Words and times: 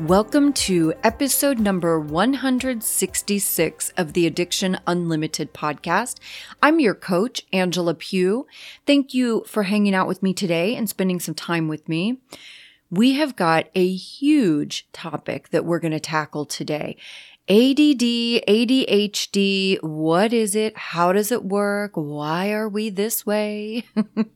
Welcome 0.00 0.54
to 0.54 0.92
episode 1.04 1.60
number 1.60 2.00
166 2.00 3.92
of 3.96 4.12
the 4.12 4.26
Addiction 4.26 4.80
Unlimited 4.88 5.54
podcast. 5.54 6.18
I'm 6.60 6.80
your 6.80 6.96
coach, 6.96 7.46
Angela 7.52 7.94
Pugh. 7.94 8.44
Thank 8.88 9.14
you 9.14 9.44
for 9.46 9.62
hanging 9.62 9.94
out 9.94 10.08
with 10.08 10.20
me 10.20 10.34
today 10.34 10.74
and 10.74 10.88
spending 10.88 11.20
some 11.20 11.36
time 11.36 11.68
with 11.68 11.88
me. 11.88 12.18
We 12.90 13.12
have 13.12 13.36
got 13.36 13.68
a 13.76 13.86
huge 13.88 14.88
topic 14.92 15.50
that 15.50 15.64
we're 15.64 15.78
going 15.78 15.92
to 15.92 16.00
tackle 16.00 16.44
today. 16.44 16.96
ADD, 17.46 18.00
ADHD, 18.48 19.78
what 19.82 20.32
is 20.32 20.54
it? 20.54 20.74
How 20.78 21.12
does 21.12 21.30
it 21.30 21.44
work? 21.44 21.90
Why 21.92 22.52
are 22.52 22.70
we 22.70 22.88
this 22.88 23.26
way? 23.26 23.84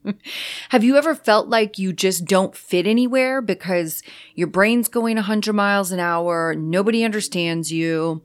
Have 0.68 0.84
you 0.84 0.94
ever 0.98 1.14
felt 1.14 1.48
like 1.48 1.78
you 1.78 1.94
just 1.94 2.26
don't 2.26 2.54
fit 2.54 2.86
anywhere 2.86 3.40
because 3.40 4.02
your 4.34 4.48
brain's 4.48 4.88
going 4.88 5.16
100 5.16 5.54
miles 5.54 5.90
an 5.90 6.00
hour, 6.00 6.54
nobody 6.54 7.02
understands 7.02 7.72
you, 7.72 8.20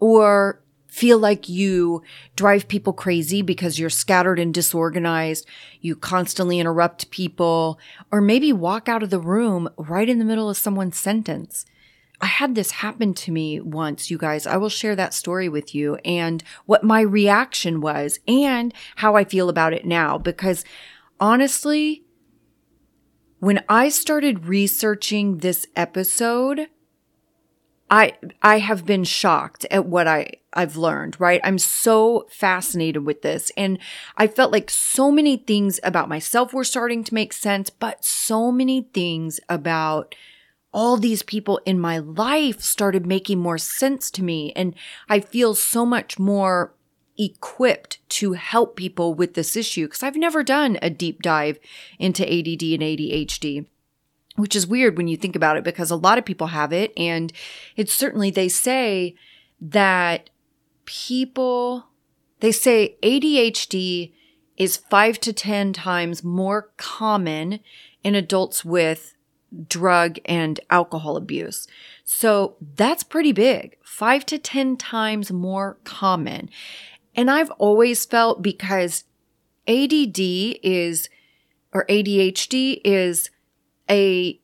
or 0.00 0.60
feel 0.86 1.18
like 1.18 1.48
you 1.48 2.02
drive 2.36 2.68
people 2.68 2.92
crazy 2.92 3.40
because 3.40 3.78
you're 3.78 3.88
scattered 3.88 4.38
and 4.38 4.52
disorganized, 4.52 5.46
you 5.80 5.96
constantly 5.96 6.58
interrupt 6.58 7.10
people, 7.10 7.78
or 8.12 8.20
maybe 8.20 8.52
walk 8.52 8.86
out 8.86 9.02
of 9.02 9.08
the 9.08 9.18
room 9.18 9.66
right 9.78 10.10
in 10.10 10.18
the 10.18 10.26
middle 10.26 10.50
of 10.50 10.58
someone's 10.58 10.98
sentence? 10.98 11.64
I 12.20 12.26
had 12.26 12.54
this 12.54 12.70
happen 12.70 13.14
to 13.14 13.32
me 13.32 13.60
once, 13.60 14.10
you 14.10 14.18
guys. 14.18 14.46
I 14.46 14.56
will 14.56 14.68
share 14.68 14.96
that 14.96 15.14
story 15.14 15.48
with 15.48 15.74
you 15.74 15.96
and 16.04 16.42
what 16.64 16.84
my 16.84 17.00
reaction 17.00 17.80
was 17.80 18.20
and 18.26 18.72
how 18.96 19.16
I 19.16 19.24
feel 19.24 19.48
about 19.48 19.72
it 19.72 19.84
now. 19.84 20.18
Because 20.18 20.64
honestly, 21.20 22.04
when 23.38 23.62
I 23.68 23.88
started 23.90 24.46
researching 24.46 25.38
this 25.38 25.66
episode, 25.76 26.68
I 27.90 28.14
I 28.42 28.58
have 28.58 28.84
been 28.84 29.04
shocked 29.04 29.66
at 29.70 29.86
what 29.86 30.08
I 30.08 30.32
I've 30.52 30.76
learned, 30.76 31.20
right? 31.20 31.40
I'm 31.44 31.58
so 31.58 32.26
fascinated 32.30 33.04
with 33.04 33.22
this 33.22 33.52
and 33.56 33.78
I 34.16 34.26
felt 34.26 34.52
like 34.52 34.70
so 34.70 35.12
many 35.12 35.36
things 35.36 35.78
about 35.82 36.08
myself 36.08 36.52
were 36.52 36.64
starting 36.64 37.04
to 37.04 37.14
make 37.14 37.32
sense, 37.32 37.70
but 37.70 38.04
so 38.04 38.50
many 38.50 38.88
things 38.92 39.38
about 39.48 40.14
all 40.76 40.98
these 40.98 41.22
people 41.22 41.58
in 41.64 41.80
my 41.80 41.96
life 41.96 42.60
started 42.60 43.06
making 43.06 43.38
more 43.38 43.56
sense 43.56 44.10
to 44.10 44.22
me. 44.22 44.52
And 44.54 44.74
I 45.08 45.20
feel 45.20 45.54
so 45.54 45.86
much 45.86 46.18
more 46.18 46.74
equipped 47.18 48.06
to 48.10 48.34
help 48.34 48.76
people 48.76 49.14
with 49.14 49.32
this 49.32 49.56
issue 49.56 49.86
because 49.86 50.02
I've 50.02 50.16
never 50.16 50.42
done 50.42 50.78
a 50.82 50.90
deep 50.90 51.22
dive 51.22 51.58
into 51.98 52.24
ADD 52.24 52.62
and 52.62 52.82
ADHD. 52.82 53.64
Which 54.36 54.54
is 54.54 54.66
weird 54.66 54.98
when 54.98 55.08
you 55.08 55.16
think 55.16 55.34
about 55.34 55.56
it 55.56 55.64
because 55.64 55.90
a 55.90 55.96
lot 55.96 56.18
of 56.18 56.26
people 56.26 56.48
have 56.48 56.74
it. 56.74 56.92
And 56.94 57.32
it's 57.74 57.94
certainly, 57.94 58.30
they 58.30 58.50
say 58.50 59.14
that 59.62 60.28
people, 60.84 61.86
they 62.40 62.52
say 62.52 62.98
ADHD 63.02 64.12
is 64.58 64.76
five 64.76 65.18
to 65.20 65.32
10 65.32 65.72
times 65.72 66.22
more 66.22 66.70
common 66.76 67.60
in 68.04 68.14
adults 68.14 68.62
with 68.62 69.15
drug 69.68 70.18
and 70.24 70.60
alcohol 70.70 71.16
abuse. 71.16 71.66
So 72.04 72.56
that's 72.76 73.02
pretty 73.02 73.32
big, 73.32 73.76
five 73.82 74.26
to 74.26 74.38
10 74.38 74.76
times 74.76 75.32
more 75.32 75.78
common. 75.84 76.50
And 77.14 77.30
I've 77.30 77.50
always 77.52 78.04
felt 78.04 78.42
because 78.42 79.04
ADD 79.66 80.18
is, 80.18 81.08
or 81.72 81.86
ADHD 81.86 82.80
is 82.84 83.30
a 83.88 84.40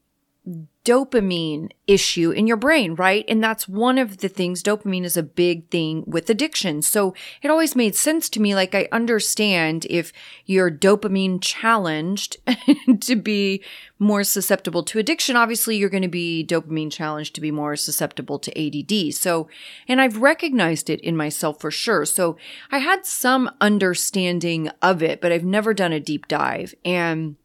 dopamine 0.84 1.70
issue 1.86 2.30
in 2.30 2.46
your 2.46 2.56
brain, 2.56 2.94
right? 2.94 3.24
And 3.28 3.42
that's 3.42 3.68
one 3.68 3.98
of 3.98 4.18
the 4.18 4.28
things. 4.28 4.62
Dopamine 4.62 5.04
is 5.04 5.16
a 5.16 5.22
big 5.22 5.68
thing 5.70 6.02
with 6.06 6.28
addiction. 6.28 6.82
So 6.82 7.14
it 7.40 7.50
always 7.50 7.76
made 7.76 7.94
sense 7.94 8.28
to 8.30 8.40
me. 8.40 8.54
Like 8.54 8.74
I 8.74 8.88
understand 8.90 9.86
if 9.88 10.12
you're 10.44 10.70
dopamine 10.70 11.38
challenged 11.40 12.38
to 13.00 13.16
be 13.16 13.62
more 13.98 14.24
susceptible 14.24 14.82
to 14.84 14.98
addiction, 14.98 15.36
obviously 15.36 15.76
you're 15.76 15.88
going 15.88 16.02
to 16.02 16.08
be 16.08 16.44
dopamine 16.44 16.90
challenged 16.90 17.34
to 17.36 17.40
be 17.40 17.52
more 17.52 17.76
susceptible 17.76 18.40
to 18.40 18.52
ADD. 18.58 19.14
So, 19.14 19.48
and 19.86 20.00
I've 20.00 20.16
recognized 20.16 20.90
it 20.90 21.00
in 21.00 21.16
myself 21.16 21.60
for 21.60 21.70
sure. 21.70 22.04
So 22.04 22.36
I 22.72 22.78
had 22.78 23.06
some 23.06 23.50
understanding 23.60 24.68
of 24.80 25.02
it, 25.02 25.20
but 25.20 25.30
I've 25.30 25.44
never 25.44 25.72
done 25.74 25.92
a 25.92 26.00
deep 26.00 26.26
dive. 26.26 26.74
And 26.84 27.36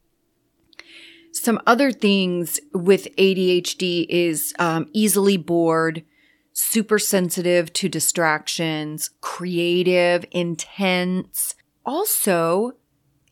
some 1.32 1.60
other 1.66 1.92
things 1.92 2.60
with 2.72 3.14
ADHD 3.16 4.06
is 4.08 4.54
um, 4.58 4.88
easily 4.92 5.36
bored, 5.36 6.04
super 6.52 6.98
sensitive 6.98 7.72
to 7.74 7.88
distractions, 7.88 9.10
creative, 9.20 10.24
intense. 10.30 11.54
Also, 11.84 12.72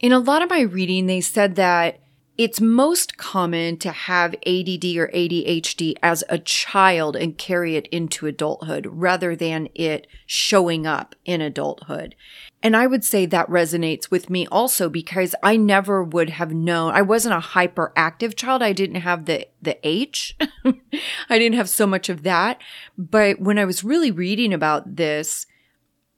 in 0.01 0.13
a 0.13 0.19
lot 0.19 0.43
of 0.43 0.51
my 0.51 0.61
reading, 0.61 1.07
they 1.07 1.21
said 1.21 1.57
that 1.57 2.01
it's 2.39 2.61
most 2.61 3.17
common 3.17 3.79
to 3.79 3.91
have 3.91 4.35
ADD 4.47 4.85
or 4.97 5.09
ADHD 5.09 5.95
as 6.03 6.23
a 6.29 6.39
child 6.39 7.17
and 7.17 7.39
carry 7.39 7.77
it 7.77 7.87
into 7.89 8.27
adulthood 8.27 8.87
rather 8.91 9.35
than 9.35 9.69
it 9.75 10.07
showing 10.27 10.87
up 10.87 11.15
in 11.25 11.41
adulthood. 11.41 12.15
And 12.63 12.77
I 12.77 12.87
would 12.87 13.05
say 13.05 13.27
that 13.27 13.49
resonates 13.49 14.11
with 14.11 14.29
me 14.29 14.47
also 14.49 14.89
because 14.89 15.35
I 15.43 15.57
never 15.57 16.03
would 16.03 16.31
have 16.31 16.53
known. 16.53 16.93
I 16.93 17.03
wasn't 17.03 17.35
a 17.35 17.49
hyperactive 17.49 18.35
child. 18.35 18.63
I 18.63 18.73
didn't 18.73 19.03
have 19.03 19.27
the, 19.27 19.47
the 19.63 19.79
H. 19.87 20.37
I 20.65 21.39
didn't 21.39 21.57
have 21.57 21.69
so 21.69 21.87
much 21.87 22.09
of 22.09 22.23
that. 22.25 22.61
But 22.99 23.41
when 23.41 23.59
I 23.59 23.65
was 23.65 23.85
really 23.85 24.11
reading 24.11 24.53
about 24.53 24.97
this, 24.97 25.47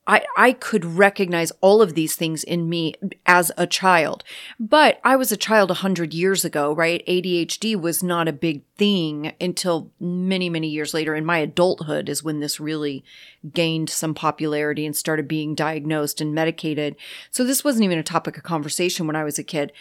I, 0.09 0.25
I 0.39 0.53
could 0.55 0.87
recognize 0.87 1.53
all 1.61 1.83
of 1.83 1.95
these 1.95 2.17
things 2.17 2.43
in 2.43 2.71
me 2.71 2.95
as 3.27 3.53
a 3.59 3.67
child. 3.67 4.25
But 4.59 5.01
I 5.05 5.17
was 5.17 5.31
a 5.31 5.37
child 5.37 5.71
a 5.71 5.75
hundred 5.75 6.15
years 6.15 6.47
ago, 6.47 6.75
right? 6.75 7.05
ADHD 7.07 7.79
was 7.79 8.03
not 8.03 8.27
a 8.27 8.33
big 8.33 8.63
thing 8.79 9.35
until 9.39 9.91
many, 10.01 10.49
many 10.49 10.69
years 10.69 10.95
later. 10.95 11.15
In 11.15 11.27
my 11.27 11.39
adulthood 11.39 12.09
is 12.09 12.25
when 12.25 12.41
this 12.41 12.59
really 12.59 13.05
gained 13.53 13.91
some 13.91 14.15
popularity 14.15 14.87
and 14.87 14.97
started 14.97 15.29
being 15.29 15.55
diagnosed 15.55 16.23
and 16.23 16.35
medicated. 16.35 16.97
So 17.31 17.45
this 17.45 17.63
wasn't 17.63 17.85
even 17.85 17.99
a 17.99 18.03
topic 18.03 18.39
of 18.39 18.45
conversation 18.45 19.07
when 19.07 19.17
I 19.17 19.25
was 19.25 19.39
a 19.39 19.45
kid. 19.45 19.73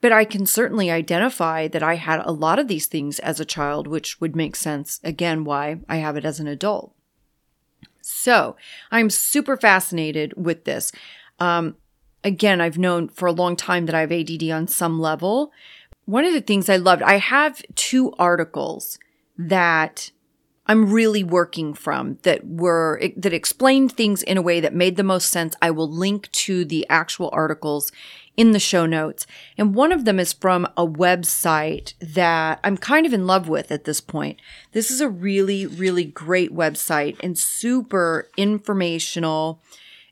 But 0.00 0.10
I 0.10 0.24
can 0.24 0.46
certainly 0.46 0.90
identify 0.90 1.68
that 1.68 1.82
I 1.84 1.94
had 1.94 2.20
a 2.24 2.32
lot 2.32 2.58
of 2.58 2.66
these 2.66 2.86
things 2.86 3.20
as 3.20 3.38
a 3.38 3.44
child, 3.44 3.86
which 3.86 4.20
would 4.20 4.34
make 4.34 4.56
sense 4.56 5.00
again 5.04 5.44
why 5.44 5.78
I 5.88 5.96
have 5.96 6.16
it 6.16 6.24
as 6.24 6.40
an 6.40 6.48
adult. 6.48 6.95
So 8.08 8.54
I'm 8.92 9.10
super 9.10 9.56
fascinated 9.56 10.34
with 10.36 10.62
this. 10.62 10.92
Um, 11.40 11.74
again, 12.22 12.60
I've 12.60 12.78
known 12.78 13.08
for 13.08 13.26
a 13.26 13.32
long 13.32 13.56
time 13.56 13.86
that 13.86 13.96
I 13.96 14.00
have 14.02 14.12
ADD 14.12 14.48
on 14.48 14.68
some 14.68 15.00
level. 15.00 15.50
One 16.04 16.24
of 16.24 16.32
the 16.32 16.40
things 16.40 16.68
I 16.68 16.76
loved, 16.76 17.02
I 17.02 17.18
have 17.18 17.62
two 17.74 18.12
articles 18.12 19.00
that 19.36 20.12
I'm 20.68 20.92
really 20.92 21.24
working 21.24 21.74
from 21.74 22.18
that 22.22 22.46
were 22.46 23.02
that 23.16 23.32
explained 23.32 23.90
things 23.90 24.22
in 24.22 24.38
a 24.38 24.42
way 24.42 24.60
that 24.60 24.72
made 24.72 24.96
the 24.96 25.02
most 25.02 25.28
sense. 25.28 25.56
I 25.60 25.72
will 25.72 25.90
link 25.90 26.30
to 26.30 26.64
the 26.64 26.86
actual 26.88 27.28
articles 27.32 27.90
in 28.36 28.52
the 28.52 28.60
show 28.60 28.86
notes. 28.86 29.26
And 29.56 29.74
one 29.74 29.92
of 29.92 30.04
them 30.04 30.20
is 30.20 30.32
from 30.32 30.66
a 30.76 30.86
website 30.86 31.94
that 32.00 32.60
I'm 32.62 32.76
kind 32.76 33.06
of 33.06 33.12
in 33.12 33.26
love 33.26 33.48
with 33.48 33.72
at 33.72 33.84
this 33.84 34.00
point. 34.00 34.40
This 34.72 34.90
is 34.90 35.00
a 35.00 35.08
really, 35.08 35.66
really 35.66 36.04
great 36.04 36.54
website 36.54 37.16
and 37.20 37.38
super 37.38 38.28
informational. 38.36 39.60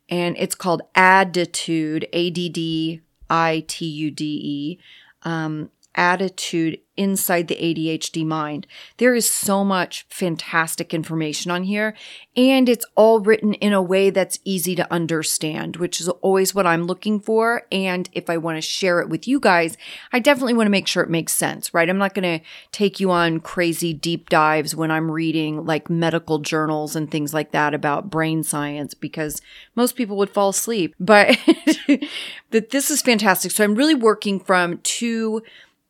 And 0.09 0.37
it's 0.39 0.55
called 0.55 0.83
ADDitude, 0.95 2.09
A 2.13 2.31
D 2.31 2.49
D 2.49 3.01
I 3.29 3.65
T 3.67 3.87
U 3.87 4.11
D 4.11 4.25
E. 4.25 4.79
Um, 5.23 5.71
ADDitude 5.97 6.81
inside 6.97 7.49
the 7.49 7.57
ADHD 7.57 8.25
mind. 8.25 8.67
There 8.99 9.15
is 9.15 9.31
so 9.31 9.65
much 9.65 10.07
fantastic 10.09 10.95
information 10.95 11.51
on 11.51 11.65
here, 11.65 11.97
and 12.37 12.69
it's 12.69 12.87
all 12.95 13.21
written 13.21 13.55
in 13.55 13.73
a 13.73 13.83
way 13.83 14.11
that's 14.11 14.39
easy 14.45 14.75
to 14.77 14.93
understand, 14.93 15.77
which 15.77 16.01
is 16.01 16.09
always 16.09 16.55
what 16.55 16.67
I'm 16.67 16.85
looking 16.85 17.19
for. 17.21 17.67
And 17.73 18.09
if 18.13 18.31
I 18.31 18.37
want 18.37 18.57
to 18.59 18.63
share 18.63 19.01
it 19.01 19.09
with 19.09 19.27
you 19.27 19.41
guys, 19.41 19.77
I 20.13 20.21
definitely 20.21 20.55
want 20.55 20.67
to 20.67 20.73
make 20.73 20.87
sure 20.87 21.03
it 21.03 21.11
makes 21.11 21.33
sense, 21.33 21.75
right? 21.75 21.89
I'm 21.89 21.99
not 21.99 22.15
going 22.15 22.41
to 22.41 22.45
take 22.71 23.01
you 23.01 23.11
on 23.11 23.41
crazy 23.41 23.93
deep 23.93 24.29
dives 24.29 24.77
when 24.77 24.91
I'm 24.91 25.11
reading 25.11 25.65
like 25.67 25.91
medical 25.91 26.39
journals 26.39 26.95
and 26.95 27.11
things 27.11 27.35
like 27.35 27.51
that 27.53 27.75
about 27.75 28.11
brain 28.11 28.43
science 28.43 28.95
because 28.95 29.41
most 29.75 29.97
people 29.97 30.17
would 30.17 30.31
fall 30.31 30.51
asleep. 30.51 30.95
But 31.01 31.39
that 32.51 32.71
this 32.71 32.91
is 32.91 33.03
fantastic. 33.03 33.51
So 33.51 33.65
I'm 33.65 33.75
really 33.75 33.95
working 33.95 34.39
from 34.39 34.79
two 34.79 35.43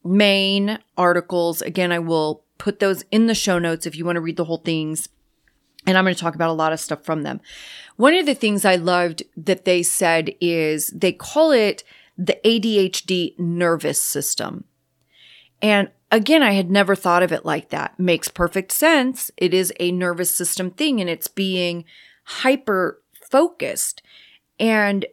main 0.05 0.79
articles. 0.97 1.63
Again, 1.63 1.93
I 1.93 1.99
will 1.99 2.45
put 2.59 2.79
those 2.79 3.05
in 3.11 3.27
the 3.27 3.35
show 3.35 3.59
notes 3.59 3.87
if 3.87 3.97
you 3.97 4.05
want 4.05 4.17
to 4.17 4.21
read 4.21 4.37
the 4.37 4.45
whole 4.45 4.59
things. 4.59 5.09
And 5.87 5.99
I'm 5.99 6.05
going 6.05 6.15
to 6.15 6.21
talk 6.21 6.35
about 6.35 6.51
a 6.51 6.55
lot 6.55 6.73
of 6.73 6.81
stuff 6.81 7.05
from 7.05 7.23
them. 7.23 7.41
One 7.97 8.15
of 8.15 8.27
the 8.27 8.35
things 8.35 8.65
I 8.65 8.77
loved 8.77 9.23
that 9.37 9.65
they 9.65 9.83
said 9.83 10.35
is 10.41 10.89
they 10.89 11.13
call 11.13 11.51
it 11.51 11.85
the 12.17 12.39
ADHD 12.45 13.39
nervous 13.39 14.01
system. 14.01 14.65
And 15.61 15.91
again, 16.11 16.43
I 16.43 16.53
had 16.53 16.71
never 16.71 16.95
thought 16.95 17.23
of 17.23 17.33
it 17.33 17.45
like 17.45 17.71
that. 17.71 17.99
Makes 17.99 18.29
perfect 18.29 18.73
sense. 18.73 19.31
It 19.37 19.53
is 19.53 19.73
a 19.79 19.93
nervous 19.93 20.35
system 20.35 20.71
thing 20.71 21.01
and 21.01 21.11
it's 21.11 21.29
being 21.29 21.85
hyper 22.25 23.01
focused. 23.31 24.03
And 24.59 25.07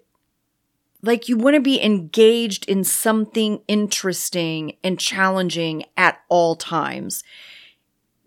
like 1.02 1.28
you 1.28 1.38
want 1.38 1.56
to 1.56 1.62
be 1.62 1.82
engaged 1.82 2.68
in 2.70 2.84
something 2.84 3.62
interesting 3.68 4.76
and 4.84 5.00
challenging 5.00 5.84
at 5.98 6.20
all 6.30 6.56
times 6.56 7.24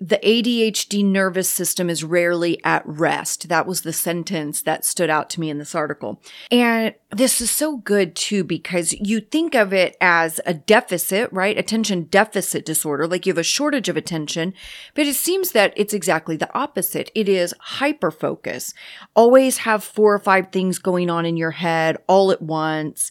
the 0.07 0.21
ADHD 0.23 1.03
nervous 1.03 1.49
system 1.49 1.89
is 1.89 2.05
rarely 2.05 2.63
at 2.63 2.83
rest. 2.85 3.49
That 3.49 3.67
was 3.67 3.81
the 3.81 3.93
sentence 3.93 4.61
that 4.61 4.85
stood 4.85 5.09
out 5.09 5.31
to 5.31 5.41
me 5.41 5.49
in 5.49 5.57
this 5.57 5.75
article. 5.75 6.21
And 6.51 6.95
this 7.11 7.41
is 7.41 7.51
so 7.51 7.79
good 7.79 8.15
too, 8.15 8.45
because 8.45 8.93
you 8.93 9.21
think 9.21 9.55
of 9.55 9.73
it 9.73 9.97
as 10.03 10.41
a 10.45 10.53
deficit, 10.53 11.33
right? 11.33 11.57
Attention 11.57 12.05
deficit 12.05 12.67
disorder, 12.67 13.07
like 13.07 13.25
you 13.25 13.31
have 13.31 13.39
a 13.39 13.43
shortage 13.43 13.89
of 13.89 13.97
attention, 13.97 14.53
but 14.95 15.07
it 15.07 15.15
seems 15.15 15.53
that 15.53 15.73
it's 15.75 15.95
exactly 15.95 16.37
the 16.37 16.53
opposite. 16.55 17.11
It 17.15 17.27
is 17.27 17.55
hyper 17.59 18.11
focus. 18.11 18.75
Always 19.15 19.59
have 19.59 19.83
four 19.83 20.13
or 20.13 20.19
five 20.19 20.53
things 20.53 20.79
going 20.79 21.09
on 21.09 21.25
in 21.25 21.39
your 21.39 21.53
head 21.53 21.97
all 22.07 22.31
at 22.31 22.43
once. 22.43 23.11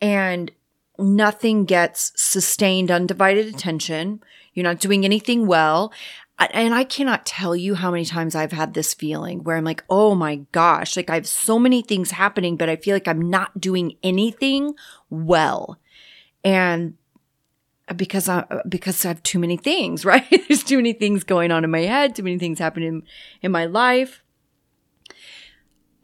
And 0.00 0.50
nothing 0.98 1.64
gets 1.64 2.12
sustained 2.16 2.90
undivided 2.90 3.46
attention 3.46 4.20
you're 4.54 4.64
not 4.64 4.80
doing 4.80 5.04
anything 5.04 5.46
well. 5.46 5.92
And 6.38 6.74
I 6.74 6.84
cannot 6.84 7.24
tell 7.24 7.54
you 7.54 7.74
how 7.74 7.90
many 7.90 8.04
times 8.04 8.34
I've 8.34 8.52
had 8.52 8.74
this 8.74 8.94
feeling 8.94 9.44
where 9.44 9.56
I'm 9.56 9.64
like, 9.64 9.84
oh 9.88 10.14
my 10.14 10.36
gosh, 10.50 10.96
like 10.96 11.08
I 11.08 11.14
have 11.14 11.28
so 11.28 11.58
many 11.58 11.82
things 11.82 12.10
happening, 12.10 12.56
but 12.56 12.68
I 12.68 12.76
feel 12.76 12.96
like 12.96 13.06
I'm 13.06 13.30
not 13.30 13.60
doing 13.60 13.96
anything 14.02 14.74
well. 15.08 15.78
And 16.42 16.94
because 17.94 18.28
I 18.28 18.44
because 18.68 19.04
I 19.04 19.08
have 19.08 19.22
too 19.22 19.38
many 19.38 19.56
things, 19.56 20.04
right? 20.04 20.26
There's 20.48 20.64
too 20.64 20.76
many 20.76 20.92
things 20.92 21.22
going 21.22 21.52
on 21.52 21.64
in 21.64 21.70
my 21.70 21.82
head, 21.82 22.16
too 22.16 22.22
many 22.22 22.38
things 22.38 22.58
happening 22.58 23.02
in 23.40 23.52
my 23.52 23.66
life. 23.66 24.22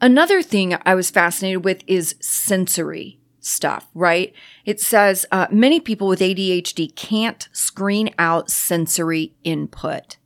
Another 0.00 0.43
thing 0.43 0.77
I 0.85 0.95
was 0.95 1.11
fascinated 1.11 1.65
with 1.65 1.83
is 1.89 2.15
sensory 2.21 3.18
stuff, 3.49 3.89
right? 3.95 4.33
It 4.65 4.81
says 4.81 5.27
uh, 5.33 5.47
many 5.50 5.81
people 5.81 6.06
with 6.06 6.21
ADHD 6.21 6.95
can't 6.95 7.49
screen 7.53 8.11
out 8.19 8.50
sensory 8.50 9.35
input. 9.45 10.17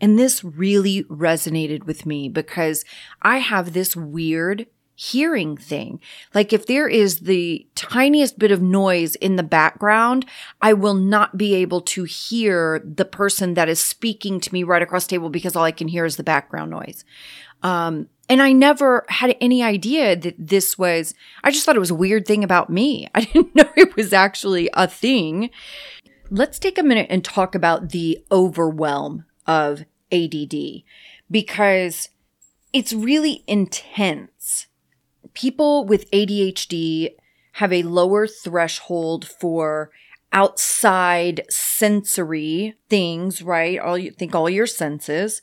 And 0.00 0.18
this 0.18 0.42
really 0.42 1.04
resonated 1.04 1.84
with 1.84 2.06
me 2.06 2.28
because 2.28 2.84
I 3.22 3.38
have 3.38 3.72
this 3.72 3.94
weird 3.94 4.66
hearing 5.00 5.56
thing. 5.56 5.98
Like 6.34 6.52
if 6.52 6.66
there 6.66 6.86
is 6.86 7.20
the 7.20 7.66
tiniest 7.74 8.38
bit 8.38 8.52
of 8.52 8.60
noise 8.60 9.14
in 9.14 9.36
the 9.36 9.42
background, 9.42 10.26
I 10.60 10.74
will 10.74 10.92
not 10.92 11.38
be 11.38 11.54
able 11.54 11.80
to 11.80 12.04
hear 12.04 12.82
the 12.84 13.06
person 13.06 13.54
that 13.54 13.70
is 13.70 13.80
speaking 13.80 14.40
to 14.40 14.52
me 14.52 14.62
right 14.62 14.82
across 14.82 15.04
the 15.04 15.12
table 15.12 15.30
because 15.30 15.56
all 15.56 15.64
I 15.64 15.72
can 15.72 15.88
hear 15.88 16.04
is 16.04 16.16
the 16.16 16.22
background 16.22 16.70
noise. 16.70 17.06
Um, 17.62 18.10
and 18.28 18.42
I 18.42 18.52
never 18.52 19.06
had 19.08 19.34
any 19.40 19.62
idea 19.62 20.16
that 20.16 20.34
this 20.38 20.76
was, 20.76 21.14
I 21.42 21.50
just 21.50 21.64
thought 21.64 21.76
it 21.76 21.80
was 21.80 21.90
a 21.90 21.94
weird 21.94 22.26
thing 22.26 22.44
about 22.44 22.68
me. 22.68 23.08
I 23.14 23.22
didn't 23.22 23.54
know 23.54 23.70
it 23.76 23.96
was 23.96 24.12
actually 24.12 24.68
a 24.74 24.86
thing. 24.86 25.48
Let's 26.28 26.58
take 26.58 26.76
a 26.76 26.82
minute 26.82 27.06
and 27.08 27.24
talk 27.24 27.54
about 27.54 27.88
the 27.88 28.22
overwhelm 28.30 29.24
of 29.46 29.86
ADD 30.12 30.82
because 31.30 32.10
it's 32.74 32.92
really 32.92 33.44
intense. 33.46 34.66
People 35.34 35.84
with 35.84 36.10
ADHD 36.10 37.14
have 37.52 37.72
a 37.72 37.82
lower 37.82 38.26
threshold 38.26 39.26
for 39.26 39.90
outside 40.32 41.42
sensory 41.48 42.74
things, 42.88 43.42
right? 43.42 43.78
All 43.78 43.98
you 43.98 44.10
think 44.10 44.34
all 44.34 44.48
your 44.48 44.66
senses. 44.66 45.42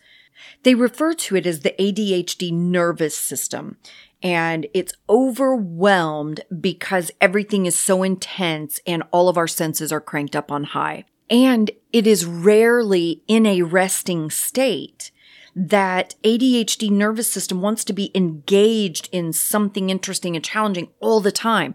They 0.63 0.75
refer 0.75 1.13
to 1.13 1.35
it 1.35 1.45
as 1.45 1.61
the 1.61 1.75
ADHD 1.79 2.51
nervous 2.53 3.17
system. 3.17 3.77
And 4.23 4.67
it's 4.73 4.93
overwhelmed 5.09 6.41
because 6.59 7.11
everything 7.21 7.65
is 7.65 7.77
so 7.77 8.03
intense 8.03 8.79
and 8.87 9.03
all 9.11 9.29
of 9.29 9.37
our 9.37 9.47
senses 9.47 9.91
are 9.91 10.01
cranked 10.01 10.35
up 10.35 10.51
on 10.51 10.63
high. 10.63 11.05
And 11.29 11.71
it 11.91 12.07
is 12.07 12.25
rarely 12.25 13.23
in 13.27 13.45
a 13.45 13.61
resting 13.63 14.31
state 14.31 15.11
that 15.59 16.13
ADHD 16.23 16.91
nervous 16.91 17.31
system 17.31 17.61
wants 17.61 17.83
to 17.85 17.93
be 17.93 18.11
engaged 18.13 19.09
in 19.11 19.33
something 19.33 19.89
interesting 19.89 20.35
and 20.35 20.45
challenging 20.45 20.89
all 20.99 21.19
the 21.19 21.31
time, 21.31 21.73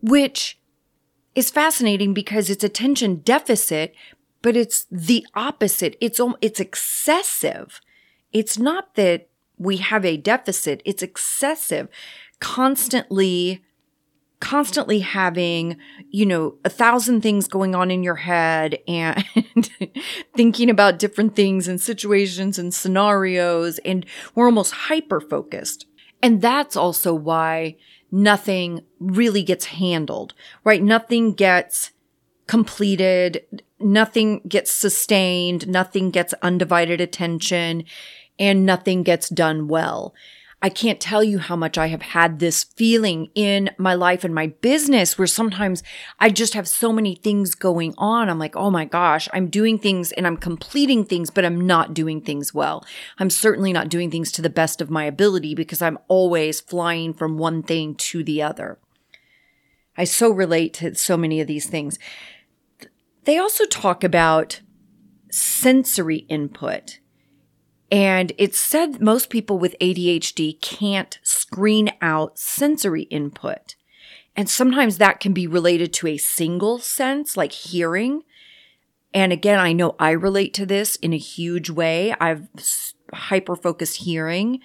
which 0.00 0.58
is 1.34 1.50
fascinating 1.50 2.14
because 2.14 2.48
it's 2.48 2.64
attention 2.64 3.16
deficit, 3.16 3.94
but 4.40 4.56
it's 4.56 4.86
the 4.90 5.26
opposite. 5.34 5.94
It's, 6.00 6.18
it's 6.40 6.58
excessive. 6.58 7.82
It's 8.32 8.58
not 8.58 8.94
that 8.94 9.28
we 9.58 9.76
have 9.76 10.06
a 10.06 10.16
deficit, 10.16 10.80
it's 10.86 11.02
excessive. 11.02 11.88
Constantly, 12.40 13.62
constantly 14.40 15.00
having, 15.00 15.76
you 16.10 16.24
know, 16.24 16.56
a 16.64 16.70
thousand 16.70 17.22
things 17.22 17.48
going 17.48 17.74
on 17.74 17.90
in 17.90 18.02
your 18.02 18.14
head 18.16 18.78
and 18.86 19.24
thinking 20.36 20.70
about 20.70 20.98
different 20.98 21.34
things 21.34 21.66
and 21.66 21.80
situations 21.80 22.58
and 22.58 22.72
scenarios. 22.72 23.78
And 23.80 24.06
we're 24.34 24.46
almost 24.46 24.72
hyper 24.72 25.20
focused. 25.20 25.86
And 26.22 26.40
that's 26.40 26.76
also 26.76 27.14
why 27.14 27.76
nothing 28.10 28.84
really 29.00 29.42
gets 29.42 29.66
handled, 29.66 30.34
right? 30.64 30.82
Nothing 30.82 31.32
gets 31.32 31.92
completed. 32.46 33.62
Nothing 33.80 34.40
gets 34.48 34.70
sustained. 34.70 35.68
Nothing 35.68 36.10
gets 36.10 36.34
undivided 36.42 37.00
attention 37.00 37.84
and 38.38 38.64
nothing 38.64 39.02
gets 39.02 39.28
done 39.28 39.68
well. 39.68 40.14
I 40.60 40.70
can't 40.70 41.00
tell 41.00 41.22
you 41.22 41.38
how 41.38 41.54
much 41.54 41.78
I 41.78 41.86
have 41.86 42.02
had 42.02 42.40
this 42.40 42.64
feeling 42.64 43.30
in 43.36 43.70
my 43.78 43.94
life 43.94 44.24
and 44.24 44.34
my 44.34 44.48
business 44.48 45.16
where 45.16 45.28
sometimes 45.28 45.84
I 46.18 46.30
just 46.30 46.54
have 46.54 46.66
so 46.66 46.92
many 46.92 47.14
things 47.14 47.54
going 47.54 47.94
on. 47.96 48.28
I'm 48.28 48.40
like, 48.40 48.56
oh 48.56 48.70
my 48.70 48.84
gosh, 48.84 49.28
I'm 49.32 49.50
doing 49.50 49.78
things 49.78 50.10
and 50.10 50.26
I'm 50.26 50.36
completing 50.36 51.04
things, 51.04 51.30
but 51.30 51.44
I'm 51.44 51.64
not 51.64 51.94
doing 51.94 52.20
things 52.20 52.52
well. 52.52 52.84
I'm 53.18 53.30
certainly 53.30 53.72
not 53.72 53.88
doing 53.88 54.10
things 54.10 54.32
to 54.32 54.42
the 54.42 54.50
best 54.50 54.80
of 54.80 54.90
my 54.90 55.04
ability 55.04 55.54
because 55.54 55.80
I'm 55.80 55.98
always 56.08 56.60
flying 56.60 57.14
from 57.14 57.38
one 57.38 57.62
thing 57.62 57.94
to 57.94 58.24
the 58.24 58.42
other. 58.42 58.78
I 59.96 60.04
so 60.04 60.28
relate 60.28 60.74
to 60.74 60.96
so 60.96 61.16
many 61.16 61.40
of 61.40 61.46
these 61.46 61.68
things. 61.68 62.00
They 63.24 63.38
also 63.38 63.64
talk 63.64 64.02
about 64.02 64.60
sensory 65.30 66.18
input 66.28 66.98
and 67.90 68.32
it's 68.36 68.58
said 68.58 69.00
most 69.00 69.30
people 69.30 69.58
with 69.58 69.78
ADHD 69.80 70.60
can't 70.60 71.18
screen 71.22 71.90
out 72.02 72.38
sensory 72.38 73.02
input. 73.04 73.76
And 74.36 74.48
sometimes 74.48 74.98
that 74.98 75.20
can 75.20 75.32
be 75.32 75.46
related 75.46 75.92
to 75.94 76.06
a 76.06 76.16
single 76.16 76.78
sense, 76.78 77.36
like 77.36 77.52
hearing. 77.52 78.22
And 79.14 79.32
again, 79.32 79.58
I 79.58 79.72
know 79.72 79.96
I 79.98 80.10
relate 80.10 80.54
to 80.54 80.66
this 80.66 80.96
in 80.96 81.12
a 81.12 81.18
huge 81.18 81.70
way. 81.70 82.14
I've 82.20 82.46
hyper 83.12 83.56
focused 83.56 83.96
hearing, 84.02 84.60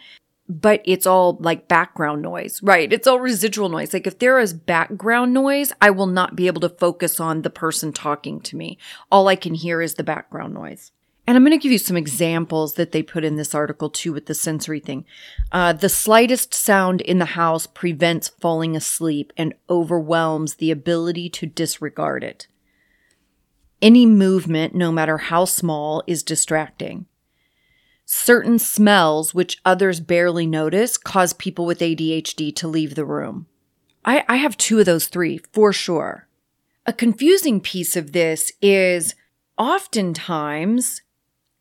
but 0.49 0.81
it's 0.83 1.07
all 1.07 1.37
like 1.39 1.69
background 1.69 2.21
noise, 2.21 2.59
right? 2.61 2.91
It's 2.91 3.07
all 3.07 3.19
residual 3.19 3.69
noise. 3.69 3.93
Like 3.93 4.05
if 4.05 4.19
there 4.19 4.37
is 4.37 4.53
background 4.53 5.33
noise, 5.33 5.71
I 5.81 5.91
will 5.91 6.07
not 6.07 6.35
be 6.35 6.47
able 6.47 6.61
to 6.61 6.69
focus 6.69 7.19
on 7.19 7.41
the 7.41 7.49
person 7.49 7.93
talking 7.93 8.41
to 8.41 8.57
me. 8.57 8.77
All 9.09 9.29
I 9.29 9.37
can 9.37 9.53
hear 9.53 9.81
is 9.81 9.95
the 9.95 10.03
background 10.03 10.53
noise. 10.53 10.91
And 11.25 11.37
I'm 11.37 11.43
going 11.43 11.57
to 11.57 11.61
give 11.61 11.71
you 11.71 11.77
some 11.77 11.95
examples 11.95 12.73
that 12.73 12.91
they 12.91 13.01
put 13.01 13.23
in 13.23 13.37
this 13.37 13.55
article 13.55 13.89
too 13.89 14.11
with 14.11 14.25
the 14.25 14.33
sensory 14.33 14.81
thing. 14.81 15.05
Uh, 15.51 15.71
the 15.71 15.87
slightest 15.87 16.53
sound 16.53 16.99
in 16.99 17.19
the 17.19 17.25
house 17.25 17.65
prevents 17.65 18.27
falling 18.27 18.75
asleep 18.75 19.31
and 19.37 19.53
overwhelms 19.69 20.55
the 20.55 20.69
ability 20.69 21.29
to 21.29 21.45
disregard 21.45 22.23
it. 22.23 22.47
Any 23.81 24.05
movement, 24.05 24.75
no 24.75 24.91
matter 24.91 25.17
how 25.17 25.45
small, 25.45 26.03
is 26.07 26.23
distracting. 26.23 27.05
Certain 28.05 28.59
smells, 28.59 29.33
which 29.33 29.59
others 29.63 30.01
barely 30.01 30.45
notice, 30.45 30.97
cause 30.97 31.31
people 31.33 31.65
with 31.65 31.79
ADHD 31.79 32.53
to 32.57 32.67
leave 32.67 32.95
the 32.95 33.05
room. 33.05 33.47
I, 34.03 34.25
I 34.27 34.35
have 34.37 34.57
two 34.57 34.79
of 34.79 34.85
those 34.85 35.07
three 35.07 35.39
for 35.53 35.71
sure. 35.71 36.27
A 36.85 36.91
confusing 36.91 37.61
piece 37.61 37.95
of 37.95 38.11
this 38.11 38.51
is 38.61 39.15
oftentimes 39.57 41.01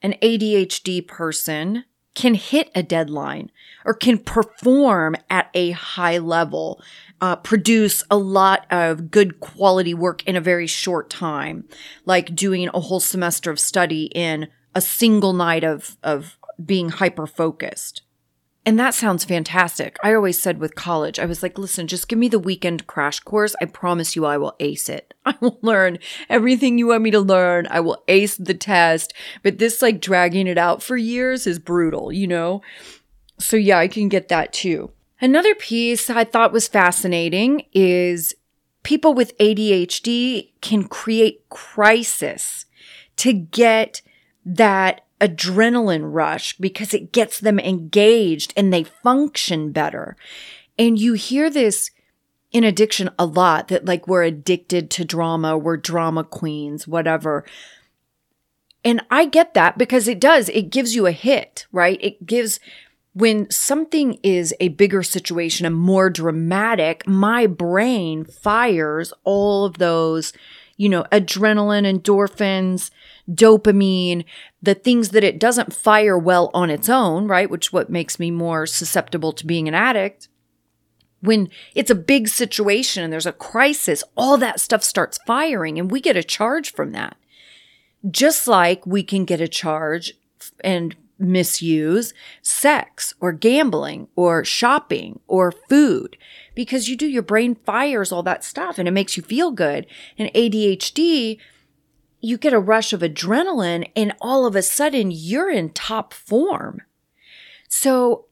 an 0.02 0.14
ADHD 0.22 1.06
person 1.06 1.84
can 2.14 2.34
hit 2.34 2.70
a 2.74 2.82
deadline 2.82 3.50
or 3.84 3.94
can 3.94 4.18
perform 4.18 5.16
at 5.30 5.48
a 5.54 5.70
high 5.70 6.18
level, 6.18 6.82
uh, 7.20 7.36
produce 7.36 8.04
a 8.10 8.16
lot 8.16 8.66
of 8.70 9.10
good 9.10 9.40
quality 9.40 9.94
work 9.94 10.22
in 10.26 10.36
a 10.36 10.40
very 10.40 10.66
short 10.66 11.08
time, 11.08 11.64
like 12.04 12.34
doing 12.34 12.68
a 12.74 12.80
whole 12.80 13.00
semester 13.00 13.50
of 13.50 13.58
study 13.58 14.04
in 14.14 14.48
a 14.74 14.80
single 14.80 15.32
night 15.32 15.64
of, 15.64 15.96
of 16.02 16.38
being 16.64 16.90
hyper 16.90 17.26
focused. 17.26 18.02
And 18.64 18.78
that 18.78 18.94
sounds 18.94 19.24
fantastic. 19.24 19.96
I 20.04 20.14
always 20.14 20.40
said 20.40 20.58
with 20.58 20.76
college, 20.76 21.18
I 21.18 21.24
was 21.24 21.42
like, 21.42 21.58
listen, 21.58 21.88
just 21.88 22.06
give 22.06 22.18
me 22.18 22.28
the 22.28 22.38
weekend 22.38 22.86
crash 22.86 23.18
course. 23.18 23.56
I 23.60 23.64
promise 23.64 24.14
you 24.14 24.24
I 24.24 24.38
will 24.38 24.54
ace 24.60 24.88
it. 24.88 25.14
I 25.26 25.34
will 25.40 25.58
learn 25.62 25.98
everything 26.28 26.78
you 26.78 26.88
want 26.88 27.02
me 27.02 27.10
to 27.10 27.20
learn. 27.20 27.66
I 27.70 27.80
will 27.80 28.04
ace 28.06 28.36
the 28.36 28.54
test. 28.54 29.14
But 29.42 29.58
this, 29.58 29.82
like, 29.82 30.00
dragging 30.00 30.46
it 30.46 30.58
out 30.58 30.80
for 30.82 30.96
years 30.96 31.46
is 31.46 31.58
brutal, 31.58 32.12
you 32.12 32.28
know? 32.28 32.62
So, 33.38 33.56
yeah, 33.56 33.78
I 33.78 33.88
can 33.88 34.08
get 34.08 34.28
that 34.28 34.52
too. 34.52 34.92
Another 35.20 35.54
piece 35.56 36.08
I 36.08 36.22
thought 36.22 36.52
was 36.52 36.68
fascinating 36.68 37.66
is 37.72 38.34
people 38.84 39.12
with 39.12 39.36
ADHD 39.38 40.50
can 40.60 40.84
create 40.84 41.48
crisis 41.48 42.66
to 43.16 43.32
get 43.32 44.02
that 44.44 45.01
adrenaline 45.22 46.12
rush 46.12 46.56
because 46.58 46.92
it 46.92 47.12
gets 47.12 47.38
them 47.38 47.60
engaged 47.60 48.52
and 48.56 48.72
they 48.72 48.82
function 48.82 49.70
better. 49.70 50.16
And 50.78 50.98
you 50.98 51.12
hear 51.12 51.48
this 51.48 51.90
in 52.50 52.64
addiction 52.64 53.08
a 53.18 53.24
lot 53.24 53.68
that 53.68 53.84
like 53.84 54.08
we're 54.08 54.24
addicted 54.24 54.90
to 54.90 55.04
drama, 55.04 55.56
we're 55.56 55.76
drama 55.76 56.24
queens, 56.24 56.86
whatever. 56.86 57.44
And 58.84 59.00
I 59.10 59.26
get 59.26 59.54
that 59.54 59.78
because 59.78 60.08
it 60.08 60.20
does, 60.20 60.48
it 60.48 60.70
gives 60.70 60.94
you 60.94 61.06
a 61.06 61.12
hit, 61.12 61.66
right? 61.70 61.98
It 62.02 62.26
gives, 62.26 62.58
when 63.14 63.48
something 63.50 64.18
is 64.22 64.52
a 64.58 64.68
bigger 64.68 65.02
situation 65.02 65.64
and 65.64 65.76
more 65.76 66.10
dramatic, 66.10 67.06
my 67.06 67.46
brain 67.46 68.24
fires 68.24 69.12
all 69.22 69.64
of 69.64 69.78
those, 69.78 70.32
you 70.76 70.88
know, 70.88 71.04
adrenaline, 71.12 71.86
endorphins, 71.86 72.90
dopamine, 73.30 74.24
the 74.60 74.74
things 74.74 75.10
that 75.10 75.24
it 75.24 75.38
doesn't 75.38 75.74
fire 75.74 76.18
well 76.18 76.50
on 76.54 76.70
its 76.70 76.88
own, 76.88 77.26
right? 77.26 77.50
Which 77.50 77.72
what 77.72 77.90
makes 77.90 78.18
me 78.18 78.30
more 78.30 78.66
susceptible 78.66 79.32
to 79.32 79.46
being 79.46 79.68
an 79.68 79.74
addict. 79.74 80.28
When 81.20 81.50
it's 81.74 81.90
a 81.90 81.94
big 81.94 82.28
situation 82.28 83.04
and 83.04 83.12
there's 83.12 83.26
a 83.26 83.32
crisis, 83.32 84.02
all 84.16 84.36
that 84.38 84.60
stuff 84.60 84.82
starts 84.82 85.18
firing 85.26 85.78
and 85.78 85.90
we 85.90 86.00
get 86.00 86.16
a 86.16 86.24
charge 86.24 86.72
from 86.72 86.92
that. 86.92 87.16
Just 88.10 88.48
like 88.48 88.84
we 88.84 89.04
can 89.04 89.24
get 89.24 89.40
a 89.40 89.46
charge 89.46 90.14
and 90.64 90.96
misuse 91.18 92.12
sex 92.42 93.14
or 93.20 93.32
gambling 93.32 94.08
or 94.16 94.44
shopping 94.44 95.20
or 95.28 95.52
food 95.52 96.16
because 96.54 96.88
you 96.88 96.96
do 96.96 97.06
your 97.06 97.22
brain 97.22 97.54
fires 97.54 98.12
all 98.12 98.22
that 98.22 98.44
stuff 98.44 98.78
and 98.78 98.86
it 98.86 98.92
makes 98.92 99.16
you 99.16 99.22
feel 99.22 99.50
good. 99.50 99.86
And 100.18 100.32
ADHD 100.34 101.38
you 102.22 102.38
get 102.38 102.54
a 102.54 102.58
rush 102.58 102.92
of 102.92 103.00
adrenaline 103.00 103.90
and 103.94 104.14
all 104.20 104.46
of 104.46 104.56
a 104.56 104.62
sudden 104.62 105.10
you're 105.10 105.50
in 105.50 105.70
top 105.70 106.14
form. 106.14 106.80
So 107.68 108.26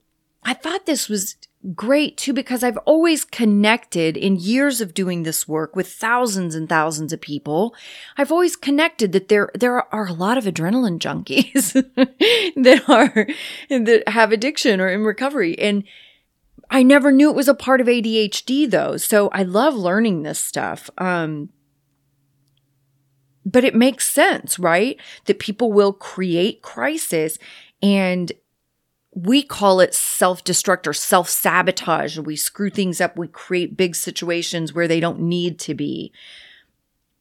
I 0.45 0.55
thought 0.55 0.87
this 0.87 1.09
was 1.09 1.37
great 1.75 2.17
too 2.17 2.33
because 2.33 2.63
I've 2.63 2.79
always 2.79 3.25
connected 3.25 4.17
in 4.17 4.37
years 4.37 4.81
of 4.81 4.95
doing 4.95 5.25
this 5.25 5.47
work 5.47 5.77
with 5.77 5.93
thousands 5.93 6.55
and 6.55 6.69
thousands 6.69 7.13
of 7.13 7.21
people. 7.21 7.75
I've 8.17 8.33
always 8.33 8.57
connected 8.57 9.13
that 9.13 9.29
there 9.29 9.51
there 9.55 9.93
are 9.93 10.07
a 10.07 10.13
lot 10.13 10.39
of 10.39 10.45
adrenaline 10.45 10.99
junkies 10.99 11.73
that 12.63 12.89
are 12.89 13.27
that 13.69 14.09
have 14.09 14.33
addiction 14.33 14.81
or 14.81 14.89
in 14.89 15.03
recovery 15.03 15.59
and 15.59 15.85
I 16.71 16.83
never 16.83 17.11
knew 17.11 17.29
it 17.31 17.37
was 17.37 17.49
a 17.49 17.55
part 17.55 17.81
of 17.81 17.89
ADHD 17.89 18.71
though. 18.71 18.97
So 18.97 19.29
I 19.29 19.43
love 19.43 19.75
learning 19.75 20.23
this 20.23 20.41
stuff. 20.41 20.89
Um 20.99 21.51
but 23.45 23.65
it 23.65 23.75
makes 23.75 24.09
sense, 24.09 24.59
right? 24.59 25.01
That 25.25 25.39
people 25.39 25.73
will 25.73 25.93
create 25.93 26.63
crisis 26.63 27.39
and 27.83 28.31
we 29.13 29.43
call 29.43 29.81
it 29.81 29.95
self 29.95 30.45
destruct 30.45 30.87
or 30.87 30.93
self 30.93 31.29
sabotage. 31.29 32.19
We 32.19 32.37
screw 32.37 32.71
things 32.71 33.01
up. 33.01 33.17
We 33.17 33.29
create 33.29 33.77
big 33.77 33.97
situations 33.97 34.73
where 34.73 34.87
they 34.87 35.01
don't 35.01 35.21
need 35.21 35.59
to 35.61 35.75
be. 35.75 36.13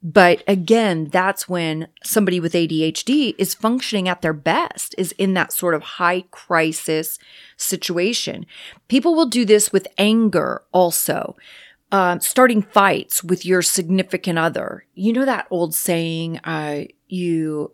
But 0.01 0.44
again, 0.48 1.10
that's 1.12 1.50
when 1.50 1.89
somebody 2.03 2.39
with 2.39 2.53
ADHD 2.53 3.36
is 3.38 3.53
functioning 3.53 4.08
at 4.08 4.22
their 4.22 4.34
best, 4.34 4.96
is 4.98 5.12
in 5.13 5.34
that 5.34 5.51
sort 5.51 5.75
of 5.75 5.82
high 5.82 6.24
crisis 6.32 7.20
situation. 7.58 8.46
People 8.88 9.13
will 9.13 9.25
do 9.25 9.44
this 9.44 9.74
with 9.74 9.88
anger 9.98 10.63
also 10.72 11.36
uh, 11.91 12.20
starting 12.20 12.62
fights 12.62 13.24
with 13.24 13.46
your 13.46 13.62
significant 13.62 14.38
other. 14.38 14.86
You 14.94 15.13
know 15.13 15.25
that 15.25 15.48
old 15.50 15.74
saying, 15.74 16.39
uh, 16.44 16.84
you 17.08 17.72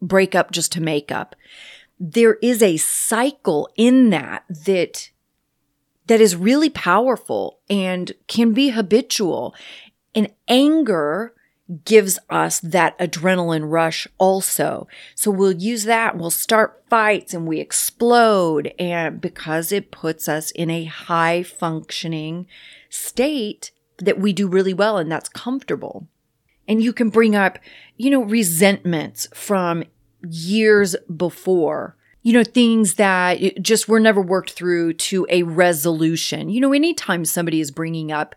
break 0.00 0.34
up 0.34 0.50
just 0.52 0.72
to 0.72 0.80
make 0.80 1.12
up. 1.12 1.36
There 2.00 2.34
is 2.34 2.62
a 2.62 2.76
cycle 2.76 3.68
in 3.76 4.10
that 4.10 4.44
that 4.48 5.10
that 6.06 6.20
is 6.20 6.36
really 6.36 6.70
powerful 6.70 7.58
and 7.68 8.12
can 8.28 8.54
be 8.54 8.70
habitual. 8.70 9.54
And 10.14 10.32
anger 10.46 11.34
gives 11.84 12.18
us 12.30 12.60
that 12.60 12.98
adrenaline 12.98 13.70
rush 13.70 14.08
also. 14.16 14.88
So 15.14 15.30
we'll 15.30 15.52
use 15.52 15.84
that, 15.84 16.16
we'll 16.16 16.30
start 16.30 16.82
fights 16.88 17.34
and 17.34 17.46
we 17.46 17.60
explode 17.60 18.72
and 18.78 19.20
because 19.20 19.70
it 19.70 19.90
puts 19.90 20.28
us 20.28 20.50
in 20.52 20.70
a 20.70 20.84
high 20.84 21.42
functioning 21.42 22.46
state 22.88 23.70
that 23.98 24.18
we 24.18 24.32
do 24.32 24.48
really 24.48 24.74
well 24.74 24.96
and 24.96 25.10
that's 25.12 25.28
comfortable. 25.28 26.08
And 26.66 26.82
you 26.82 26.92
can 26.92 27.10
bring 27.10 27.34
up, 27.34 27.58
you 27.96 28.10
know, 28.10 28.22
resentments 28.22 29.26
from 29.34 29.84
years 30.22 30.96
before 31.14 31.96
you 32.22 32.32
know, 32.32 32.44
things 32.44 32.94
that 32.94 33.38
just 33.62 33.88
were 33.88 34.00
never 34.00 34.20
worked 34.20 34.50
through 34.50 34.92
to 34.92 35.26
a 35.30 35.44
resolution. 35.44 36.50
You 36.50 36.60
know, 36.60 36.72
anytime 36.72 37.24
somebody 37.24 37.60
is 37.60 37.70
bringing 37.70 38.12
up 38.12 38.34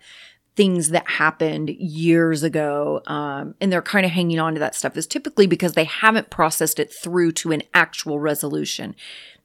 things 0.62 0.90
that 0.90 1.10
happened 1.10 1.72
years 1.72 2.44
ago 2.44 3.02
um, 3.08 3.56
and 3.60 3.74
they're 3.74 3.82
kind 3.82 4.06
of 4.06 4.12
hanging 4.12 4.38
on 4.38 4.54
to 4.54 4.60
that 4.60 4.76
stuff 4.76 4.96
is 4.96 5.08
typically 5.08 5.48
because 5.48 5.74
they 5.74 5.86
haven't 5.86 6.30
processed 6.30 6.78
it 6.78 6.94
through 6.94 7.32
to 7.32 7.52
an 7.52 7.64
actual 7.74 8.20
resolution. 8.20 8.96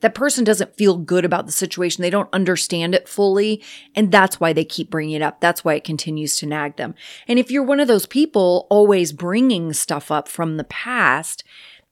That 0.00 0.14
person 0.14 0.44
doesn't 0.44 0.76
feel 0.76 0.98
good 0.98 1.24
about 1.24 1.46
the 1.46 1.52
situation. 1.52 2.02
They 2.02 2.10
don't 2.10 2.28
understand 2.34 2.94
it 2.94 3.08
fully 3.08 3.62
and 3.94 4.12
that's 4.12 4.38
why 4.38 4.52
they 4.52 4.66
keep 4.66 4.90
bringing 4.90 5.14
it 5.14 5.22
up. 5.22 5.40
That's 5.40 5.64
why 5.64 5.72
it 5.72 5.84
continues 5.84 6.36
to 6.36 6.46
nag 6.46 6.76
them. 6.76 6.94
And 7.26 7.38
if 7.38 7.50
you're 7.50 7.62
one 7.62 7.80
of 7.80 7.88
those 7.88 8.04
people 8.04 8.66
always 8.68 9.14
bringing 9.14 9.72
stuff 9.72 10.10
up 10.10 10.28
from 10.28 10.58
the 10.58 10.64
past 10.64 11.44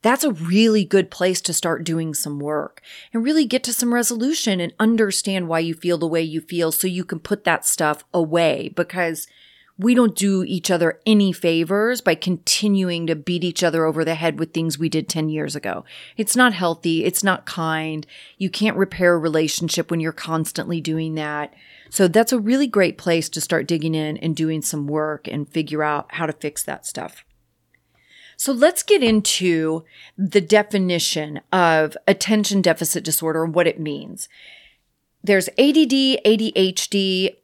that's 0.04 0.22
a 0.22 0.32
really 0.32 0.84
good 0.84 1.10
place 1.10 1.40
to 1.40 1.54
start 1.54 1.82
doing 1.82 2.12
some 2.12 2.38
work 2.38 2.82
and 3.14 3.24
really 3.24 3.46
get 3.46 3.64
to 3.64 3.72
some 3.72 3.94
resolution 3.94 4.60
and 4.60 4.74
understand 4.78 5.48
why 5.48 5.60
you 5.60 5.72
feel 5.72 5.96
the 5.96 6.06
way 6.06 6.20
you 6.20 6.42
feel 6.42 6.70
so 6.70 6.86
you 6.86 7.06
can 7.06 7.18
put 7.18 7.44
that 7.44 7.64
stuff 7.64 8.04
away 8.12 8.70
because 8.76 9.26
we 9.78 9.94
don't 9.94 10.14
do 10.14 10.44
each 10.44 10.70
other 10.70 11.00
any 11.06 11.32
favors 11.32 12.02
by 12.02 12.14
continuing 12.14 13.06
to 13.06 13.16
beat 13.16 13.42
each 13.42 13.62
other 13.62 13.86
over 13.86 14.04
the 14.04 14.14
head 14.14 14.38
with 14.38 14.52
things 14.52 14.78
we 14.78 14.90
did 14.90 15.08
10 15.08 15.30
years 15.30 15.56
ago. 15.56 15.86
It's 16.18 16.36
not 16.36 16.52
healthy. 16.52 17.02
It's 17.04 17.24
not 17.24 17.46
kind. 17.46 18.06
You 18.36 18.50
can't 18.50 18.76
repair 18.76 19.14
a 19.14 19.18
relationship 19.18 19.90
when 19.90 20.00
you're 20.00 20.12
constantly 20.12 20.82
doing 20.82 21.14
that. 21.14 21.54
So 21.88 22.08
that's 22.08 22.32
a 22.32 22.38
really 22.38 22.66
great 22.66 22.98
place 22.98 23.30
to 23.30 23.40
start 23.40 23.66
digging 23.66 23.94
in 23.94 24.18
and 24.18 24.36
doing 24.36 24.60
some 24.60 24.86
work 24.86 25.26
and 25.26 25.48
figure 25.48 25.82
out 25.82 26.12
how 26.12 26.26
to 26.26 26.32
fix 26.34 26.62
that 26.64 26.84
stuff. 26.84 27.24
So 28.36 28.52
let's 28.52 28.82
get 28.82 29.02
into 29.02 29.84
the 30.16 30.40
definition 30.40 31.40
of 31.52 31.96
attention 32.06 32.62
deficit 32.62 33.04
disorder 33.04 33.44
and 33.44 33.54
what 33.54 33.66
it 33.66 33.80
means. 33.80 34.28
There's 35.22 35.48
ADD, 35.50 36.20
ADHD. 36.24 37.36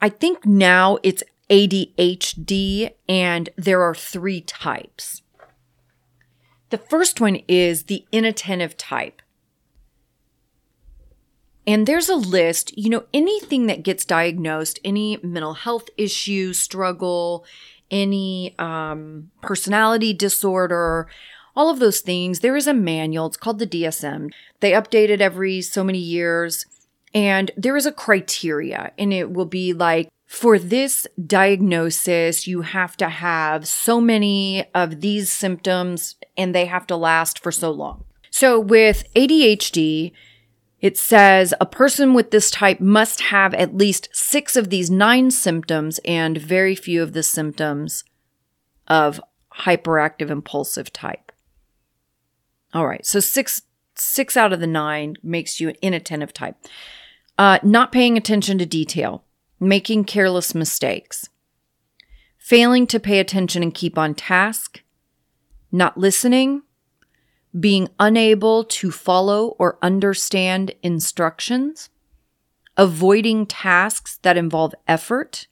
I 0.00 0.08
think 0.08 0.44
now 0.44 0.98
it's 1.02 1.22
ADHD, 1.48 2.90
and 3.08 3.50
there 3.56 3.82
are 3.82 3.94
three 3.94 4.40
types. 4.40 5.22
The 6.70 6.78
first 6.78 7.20
one 7.20 7.36
is 7.46 7.84
the 7.84 8.06
inattentive 8.10 8.76
type. 8.76 9.20
And 11.66 11.86
there's 11.86 12.08
a 12.08 12.16
list, 12.16 12.76
you 12.76 12.90
know, 12.90 13.04
anything 13.14 13.66
that 13.66 13.84
gets 13.84 14.04
diagnosed, 14.04 14.80
any 14.84 15.18
mental 15.22 15.54
health 15.54 15.88
issue, 15.96 16.52
struggle, 16.52 17.44
any 17.92 18.54
um, 18.58 19.30
personality 19.42 20.12
disorder, 20.12 21.06
all 21.54 21.70
of 21.70 21.78
those 21.78 22.00
things, 22.00 22.40
there 22.40 22.56
is 22.56 22.66
a 22.66 22.74
manual. 22.74 23.26
It's 23.26 23.36
called 23.36 23.58
the 23.58 23.66
DSM. 23.66 24.32
They 24.60 24.72
update 24.72 25.10
it 25.10 25.20
every 25.20 25.60
so 25.60 25.84
many 25.84 25.98
years. 25.98 26.66
And 27.14 27.50
there 27.56 27.76
is 27.76 27.84
a 27.84 27.92
criteria, 27.92 28.92
and 28.96 29.12
it 29.12 29.30
will 29.30 29.44
be 29.44 29.74
like, 29.74 30.08
for 30.32 30.58
this 30.58 31.06
diagnosis, 31.26 32.46
you 32.46 32.62
have 32.62 32.96
to 32.96 33.10
have 33.10 33.68
so 33.68 34.00
many 34.00 34.64
of 34.74 35.02
these 35.02 35.30
symptoms 35.30 36.16
and 36.38 36.54
they 36.54 36.64
have 36.64 36.86
to 36.86 36.96
last 36.96 37.38
for 37.38 37.52
so 37.52 37.70
long. 37.70 38.04
So 38.30 38.58
with 38.58 39.04
ADHD, 39.14 40.12
it 40.82 40.98
says 40.98 41.54
a 41.60 41.66
person 41.66 42.12
with 42.12 42.32
this 42.32 42.50
type 42.50 42.80
must 42.80 43.20
have 43.22 43.54
at 43.54 43.76
least 43.76 44.08
six 44.12 44.56
of 44.56 44.68
these 44.68 44.90
nine 44.90 45.30
symptoms 45.30 46.00
and 46.04 46.36
very 46.36 46.74
few 46.74 47.02
of 47.02 47.12
the 47.12 47.22
symptoms 47.22 48.04
of 48.88 49.20
hyperactive 49.60 50.28
impulsive 50.28 50.92
type. 50.92 51.30
All 52.74 52.86
right, 52.86 53.06
so 53.06 53.20
six 53.20 53.62
six 53.94 54.36
out 54.36 54.52
of 54.52 54.60
the 54.60 54.66
nine 54.66 55.14
makes 55.22 55.60
you 55.60 55.68
an 55.68 55.76
inattentive 55.82 56.32
type. 56.32 56.56
Uh, 57.38 57.58
not 57.62 57.92
paying 57.92 58.16
attention 58.16 58.58
to 58.58 58.66
detail, 58.66 59.22
making 59.60 60.04
careless 60.04 60.54
mistakes, 60.54 61.28
failing 62.38 62.86
to 62.88 62.98
pay 62.98 63.20
attention 63.20 63.62
and 63.62 63.74
keep 63.74 63.96
on 63.96 64.14
task, 64.14 64.82
not 65.70 65.96
listening, 65.96 66.62
being 67.58 67.88
unable 67.98 68.64
to 68.64 68.90
follow 68.90 69.48
or 69.58 69.78
understand 69.82 70.72
instructions, 70.82 71.90
avoiding 72.76 73.46
tasks 73.46 74.18
that 74.22 74.36
involve 74.36 74.74
effort, 74.88 75.46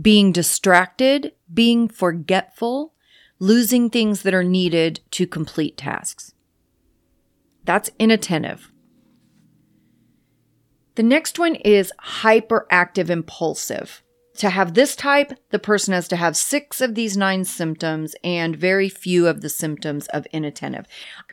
being 0.00 0.32
distracted, 0.32 1.32
being 1.52 1.88
forgetful, 1.88 2.92
losing 3.38 3.88
things 3.90 4.22
that 4.22 4.34
are 4.34 4.44
needed 4.44 5.00
to 5.10 5.26
complete 5.26 5.76
tasks. 5.76 6.34
That's 7.64 7.90
inattentive. 7.98 8.70
The 10.94 11.02
next 11.02 11.38
one 11.38 11.54
is 11.54 11.92
hyperactive 12.00 13.08
impulsive. 13.08 14.02
To 14.38 14.50
have 14.50 14.74
this 14.74 14.96
type, 14.96 15.32
the 15.50 15.58
person 15.58 15.92
has 15.92 16.08
to 16.08 16.16
have 16.16 16.36
six 16.36 16.80
of 16.80 16.94
these 16.94 17.16
nine 17.16 17.44
symptoms 17.44 18.14
and 18.24 18.56
very 18.56 18.88
few 18.88 19.26
of 19.26 19.40
the 19.40 19.50
symptoms 19.50 20.06
of 20.08 20.26
inattentive. 20.32 20.86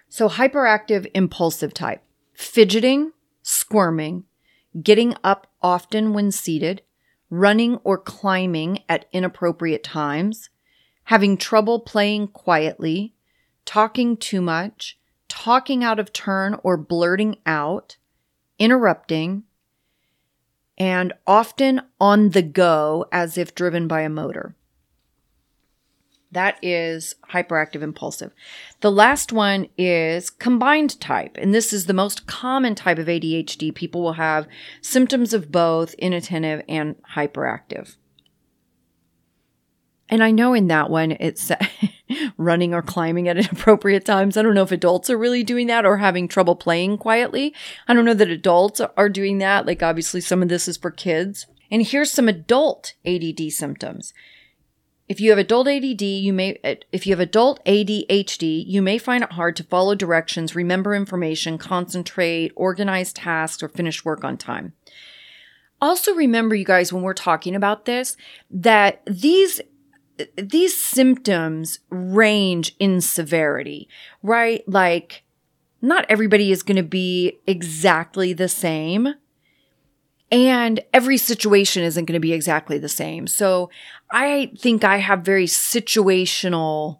So, 0.10 0.28
hyperactive 0.28 1.10
impulsive 1.14 1.74
type 1.74 2.04
fidgeting, 2.34 3.12
squirming, 3.42 4.24
getting 4.82 5.14
up 5.24 5.48
often 5.62 6.14
when 6.14 6.32
seated, 6.32 6.82
running 7.30 7.78
or 7.84 7.98
climbing 7.98 8.84
at 8.88 9.06
inappropriate 9.12 9.84
times, 9.84 10.50
having 11.06 11.38
trouble 11.38 11.80
playing 11.80 12.28
quietly, 12.28 13.14
talking 13.66 14.16
too 14.16 14.42
much, 14.42 14.98
talking 15.28 15.84
out 15.84 16.00
of 16.00 16.14
turn 16.14 16.56
or 16.64 16.78
blurting 16.78 17.38
out, 17.46 17.98
interrupting, 18.58 19.44
and 20.80 21.14
often 21.28 21.82
on 22.00 22.30
the 22.30 22.42
go 22.42 23.06
as 23.12 23.38
if 23.38 23.54
driven 23.54 23.88
by 23.88 24.02
a 24.02 24.10
motor. 24.10 24.56
That 26.32 26.60
is 26.62 27.16
hyperactive 27.32 27.82
impulsive. 27.82 28.34
The 28.82 28.92
last 28.92 29.32
one 29.34 29.68
is 29.78 30.30
combined 30.30 31.00
type. 31.02 31.38
And 31.40 31.56
this 31.56 31.74
is 31.74 31.88
the 31.88 31.94
most 31.94 32.28
common 32.28 32.76
type 32.76 33.00
of 33.00 33.08
ADHD. 33.08 33.74
People 33.74 34.04
will 34.04 34.14
have 34.14 34.48
symptoms 34.82 35.34
of 35.34 35.52
both 35.52 35.96
inattentive 35.96 36.62
and 36.70 36.96
hyperactive. 37.16 37.96
And 40.08 40.24
I 40.24 40.32
know 40.32 40.54
in 40.54 40.68
that 40.68 40.90
one, 40.90 41.12
it's 41.14 41.52
running 42.40 42.74
or 42.74 42.82
climbing 42.82 43.28
at 43.28 43.38
inappropriate 43.38 44.06
times. 44.06 44.36
I 44.36 44.42
don't 44.42 44.56
know 44.56 44.64
if 44.64 44.72
adults 44.72 45.10
are 45.10 45.18
really 45.18 45.44
doing 45.44 45.68
that 45.68 45.86
or 45.86 45.98
having 45.98 46.28
trouble 46.28 46.56
playing 46.56 46.98
quietly. 46.98 47.54
I 47.88 47.94
don't 47.94 48.06
know 48.06 48.16
that 48.16 48.30
adults 48.30 48.82
are 48.82 49.10
doing 49.10 49.38
that. 49.40 49.68
Like, 49.68 49.84
obviously, 49.84 50.22
some 50.22 50.42
of 50.42 50.50
this 50.50 50.68
is 50.68 50.78
for 50.78 50.90
kids. 50.90 51.46
And 51.70 51.86
here's 51.86 52.12
some 52.12 52.28
adult 52.28 52.96
ADD 53.06 53.52
symptoms. 53.52 54.14
If 55.08 55.20
you 55.20 55.32
have 55.32 55.40
adult 55.40 55.68
ADD, 55.68 56.02
you 56.02 56.32
may, 56.32 56.60
if 56.92 57.06
you 57.06 57.14
have 57.14 57.20
adult 57.20 57.64
ADHD, 57.66 58.64
you 58.66 58.82
may 58.82 58.98
find 58.98 59.24
it 59.24 59.34
hard 59.34 59.56
to 59.56 59.64
follow 59.64 59.96
directions, 59.96 60.56
remember 60.56 60.94
information, 60.94 61.58
concentrate, 61.58 62.52
organize 62.56 63.12
tasks, 63.12 63.64
or 63.64 63.70
finish 63.70 64.06
work 64.06 64.24
on 64.24 64.38
time. 64.38 64.74
Also, 65.82 66.14
remember, 66.14 66.56
you 66.56 66.66
guys, 66.66 66.94
when 66.94 67.02
we're 67.04 67.14
talking 67.14 67.56
about 67.56 67.86
this, 67.86 68.18
that 68.52 69.02
these 69.08 69.62
these 70.38 70.78
symptoms 70.78 71.80
range 71.90 72.76
in 72.80 73.02
severity, 73.02 73.88
right? 74.22 74.64
Like, 74.68 75.24
not 75.82 76.06
everybody 76.10 76.52
is 76.52 76.64
going 76.64 76.78
to 76.78 76.84
be 76.84 77.40
exactly 77.48 78.34
the 78.34 78.50
same. 78.50 79.16
And 80.32 80.82
every 80.94 81.18
situation 81.18 81.84
isn't 81.84 82.06
going 82.06 82.14
to 82.14 82.20
be 82.20 82.34
exactly 82.34 82.78
the 82.78 82.90
same. 82.90 83.26
So 83.26 83.70
I 84.12 84.52
think 84.58 84.84
I 84.84 84.98
have 84.98 85.22
very 85.22 85.46
situational, 85.46 87.00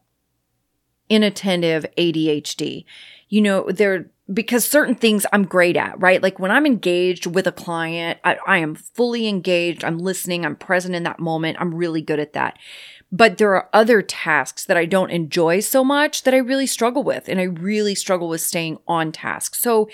inattentive 1.10 1.86
ADHD. 1.98 2.86
You 3.28 3.42
know, 3.42 3.70
there, 3.70 4.10
because 4.34 4.66
certain 4.66 4.96
things 4.96 5.28
I'm 5.32 5.46
great 5.46 5.78
at, 5.78 6.00
right? 6.02 6.24
Like 6.24 6.40
when 6.40 6.50
I'm 6.50 6.66
engaged 6.66 7.28
with 7.28 7.46
a 7.46 7.52
client, 7.52 8.20
I, 8.24 8.38
I 8.48 8.58
am 8.58 8.74
fully 8.74 9.28
engaged. 9.28 9.84
I'm 9.84 10.00
listening. 10.00 10.44
I'm 10.44 10.56
present 10.56 10.96
in 10.96 11.04
that 11.04 11.20
moment. 11.20 11.58
I'm 11.60 11.76
really 11.76 12.02
good 12.02 12.20
at 12.20 12.34
that. 12.34 12.58
But 13.12 13.38
there 13.38 13.56
are 13.56 13.70
other 13.74 14.02
tasks 14.02 14.66
that 14.66 14.78
I 14.78 14.86
don't 14.86 15.10
enjoy 15.10 15.62
so 15.62 15.84
much 15.84 16.24
that 16.24 16.34
I 16.34 16.38
really 16.38 16.68
struggle 16.68 17.04
with. 17.04 17.28
And 17.28 17.40
I 17.40 17.44
really 17.44 17.96
struggle 17.96 18.30
with 18.30 18.42
staying 18.42 18.78
on 18.88 19.12
task. 19.12 19.56
So 19.56 19.90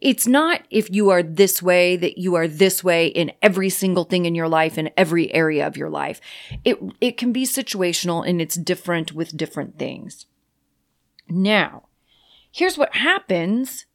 it's 0.00 0.26
not 0.26 0.62
if 0.70 0.90
you 0.90 1.10
are 1.10 1.22
this 1.22 1.62
way 1.62 1.96
that 1.96 2.16
you 2.16 2.34
are 2.34 2.48
this 2.48 2.82
way 2.82 3.08
in 3.08 3.32
every 3.42 3.68
single 3.68 4.04
thing 4.04 4.24
in 4.24 4.34
your 4.34 4.48
life 4.48 4.78
in 4.78 4.90
every 4.96 5.32
area 5.32 5.66
of 5.66 5.76
your 5.76 5.90
life. 5.90 6.20
It 6.64 6.78
it 7.00 7.18
can 7.18 7.32
be 7.32 7.44
situational 7.44 8.26
and 8.26 8.40
it's 8.40 8.54
different 8.54 9.12
with 9.12 9.36
different 9.36 9.78
things. 9.78 10.26
Now, 11.28 11.84
here's 12.50 12.78
what 12.78 12.96
happens 12.96 13.86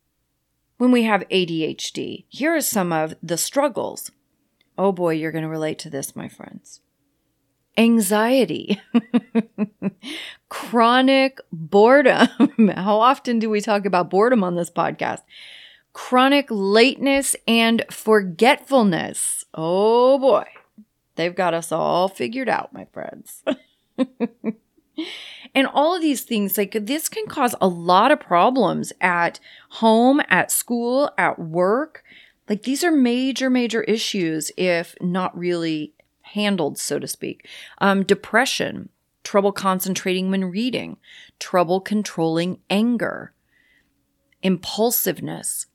when 0.77 0.91
we 0.91 1.03
have 1.03 1.27
ADHD. 1.29 2.25
Here 2.29 2.55
are 2.55 2.61
some 2.61 2.93
of 2.93 3.15
the 3.23 3.37
struggles. 3.37 4.11
Oh 4.77 4.91
boy, 4.91 5.13
you're 5.13 5.31
going 5.31 5.43
to 5.43 5.49
relate 5.49 5.79
to 5.79 5.89
this, 5.89 6.15
my 6.15 6.27
friends 6.27 6.81
anxiety, 7.77 8.81
chronic 10.49 11.39
boredom. 11.51 12.27
How 12.75 12.99
often 12.99 13.39
do 13.39 13.49
we 13.49 13.61
talk 13.61 13.85
about 13.85 14.09
boredom 14.09 14.43
on 14.43 14.55
this 14.55 14.69
podcast? 14.69 15.21
Chronic 15.93 16.47
lateness 16.49 17.35
and 17.47 17.83
forgetfulness. 17.89 19.45
Oh 19.53 20.19
boy, 20.19 20.45
they've 21.15 21.35
got 21.35 21.53
us 21.53 21.71
all 21.71 22.07
figured 22.07 22.49
out, 22.49 22.73
my 22.73 22.85
friends. 22.91 23.43
and 25.55 25.67
all 25.73 25.95
of 25.95 26.01
these 26.01 26.23
things, 26.23 26.57
like 26.57 26.77
this 26.81 27.07
can 27.09 27.27
cause 27.27 27.55
a 27.61 27.67
lot 27.67 28.11
of 28.11 28.19
problems 28.19 28.91
at 28.99 29.39
home, 29.69 30.21
at 30.29 30.51
school, 30.51 31.11
at 31.17 31.39
work. 31.39 32.03
Like 32.49 32.63
these 32.63 32.83
are 32.83 32.91
major, 32.91 33.49
major 33.49 33.81
issues 33.83 34.51
if 34.57 34.95
not 35.01 35.35
really 35.37 35.94
handled, 36.35 36.77
so 36.77 36.99
to 36.99 37.07
speak. 37.07 37.47
Um, 37.79 38.03
depression, 38.03 38.89
trouble 39.23 39.51
concentrating 39.51 40.29
when 40.29 40.45
reading, 40.45 40.97
trouble 41.39 41.81
controlling 41.81 42.59
anger, 42.69 43.33
impulsiveness, 44.43 45.65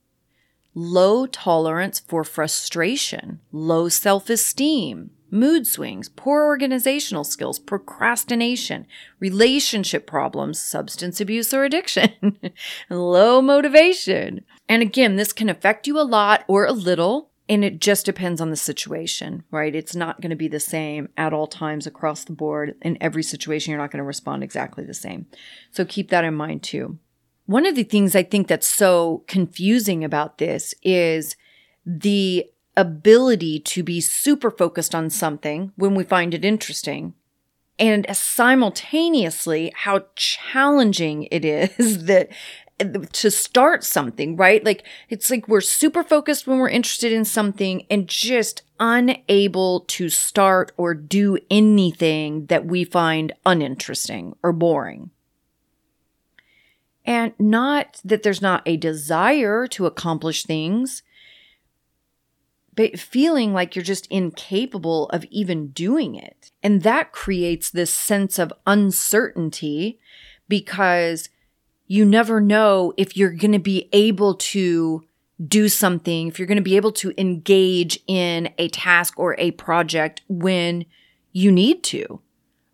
low 0.75 1.27
tolerance 1.27 1.99
for 1.99 2.23
frustration, 2.25 3.41
low 3.51 3.89
self 3.89 4.31
esteem, 4.31 5.11
mood 5.31 5.67
swings, 5.67 6.09
poor 6.09 6.45
organizational 6.45 7.25
skills, 7.25 7.59
procrastination, 7.59 8.87
relationship 9.19 10.07
problems, 10.07 10.61
substance 10.61 11.21
abuse 11.21 11.53
or 11.53 11.65
addiction, 11.65 12.39
low 12.91 13.43
motivation. 13.43 14.45
And 14.69 14.83
again, 14.83 15.17
this 15.17 15.33
can 15.33 15.49
affect 15.49 15.87
you 15.87 15.99
a 15.99 16.03
lot 16.03 16.45
or 16.47 16.65
a 16.65 16.73
little 16.73 17.30
and 17.51 17.65
it 17.65 17.81
just 17.81 18.07
depends 18.07 18.41
on 18.41 18.51
the 18.51 18.57
situation, 18.57 19.43
right? 19.51 19.75
It's 19.75 19.97
not 19.97 20.21
going 20.21 20.31
to 20.31 20.37
be 20.37 20.47
the 20.47 20.61
same 20.61 21.09
at 21.17 21.33
all 21.33 21.49
times 21.49 21.85
across 21.85 22.23
the 22.23 22.33
board. 22.33 22.77
In 22.81 22.97
every 23.01 23.25
situation, 23.25 23.73
you're 23.73 23.81
not 23.81 23.91
going 23.91 23.99
to 23.99 24.05
respond 24.05 24.45
exactly 24.45 24.85
the 24.85 24.95
same. 24.95 25.27
So 25.73 25.85
keep 25.85 26.11
that 26.11 26.23
in 26.23 26.35
mind 26.35 26.63
too. 26.63 27.01
One 27.47 27.67
of 27.67 27.75
the 27.75 27.83
things 27.83 28.15
I 28.15 28.23
think 28.23 28.47
that's 28.47 28.69
so 28.69 29.25
confusing 29.27 30.05
about 30.05 30.39
this 30.39 30.77
is 30.85 31.35
the 31.85 32.47
ability 32.77 33.59
to 33.59 33.83
be 33.83 34.01
super 34.01 34.53
focused 34.53 34.95
on 34.95 35.11
something 35.11 35.73
when 35.75 35.97
we 35.97 36.05
find 36.05 36.35
it 36.35 36.45
interesting 36.45 37.15
and 37.81 38.07
simultaneously 38.15 39.73
how 39.75 40.05
challenging 40.15 41.27
it 41.31 41.45
is 41.45 42.05
that 42.05 42.29
to 42.81 43.31
start 43.31 43.85
something, 43.85 44.37
right? 44.37 44.65
Like 44.65 44.85
it's 45.09 45.31
like 45.31 45.49
we're 45.49 45.61
super 45.61 46.03
focused 46.03 46.47
when 46.47 46.59
we're 46.59 46.69
interested 46.69 47.13
in 47.13 47.25
something 47.25 47.87
and 47.91 48.09
just 48.09 48.63
unable 48.79 49.81
to 49.81 50.09
start 50.09 50.73
or 50.77 50.95
do 50.95 51.39
anything 51.51 52.47
that 52.47 52.67
we 52.67 52.85
find 52.85 53.33
uninteresting 53.45 54.35
or 54.43 54.53
boring. 54.53 55.11
And 57.05 57.33
not 57.39 58.01
that 58.05 58.23
there's 58.23 58.43
not 58.43 58.63
a 58.67 58.77
desire 58.77 59.67
to 59.69 59.87
accomplish 59.87 60.45
things, 60.45 61.03
but 62.77 62.99
feeling 62.99 63.53
like 63.53 63.75
you're 63.75 63.83
just 63.83 64.07
incapable 64.07 65.09
of 65.11 65.25
even 65.25 65.69
doing 65.69 66.15
it. 66.15 66.51
And 66.63 66.83
that 66.83 67.13
creates 67.13 67.71
this 67.71 67.93
sense 67.93 68.39
of 68.39 68.53
uncertainty 68.67 69.99
because 70.49 71.29
you 71.91 72.05
never 72.05 72.41
know 72.41 72.95
if 72.97 73.17
you're 73.17 73.33
going 73.33 73.51
to 73.51 73.59
be 73.59 73.89
able 73.93 74.37
to 74.37 75.03
do 75.45 75.69
something, 75.69 76.29
if 76.29 76.39
you're 76.39 76.47
going 76.47 76.55
to 76.55 76.63
be 76.63 76.77
able 76.77 76.93
to 76.93 77.13
engage 77.19 77.99
in 78.07 78.49
a 78.59 78.69
task 78.69 79.19
or 79.19 79.35
a 79.39 79.51
project 79.51 80.23
when 80.29 80.85
you 81.33 81.51
need 81.51 81.83
to, 81.83 82.21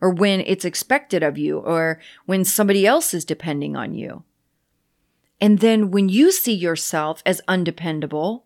or 0.02 0.10
when 0.10 0.40
it's 0.40 0.66
expected 0.66 1.22
of 1.22 1.38
you, 1.38 1.60
or 1.60 1.98
when 2.26 2.44
somebody 2.44 2.86
else 2.86 3.14
is 3.14 3.24
depending 3.24 3.74
on 3.74 3.94
you. 3.94 4.22
And 5.40 5.60
then 5.60 5.90
when 5.90 6.10
you 6.10 6.30
see 6.30 6.52
yourself 6.52 7.22
as 7.24 7.40
undependable 7.48 8.44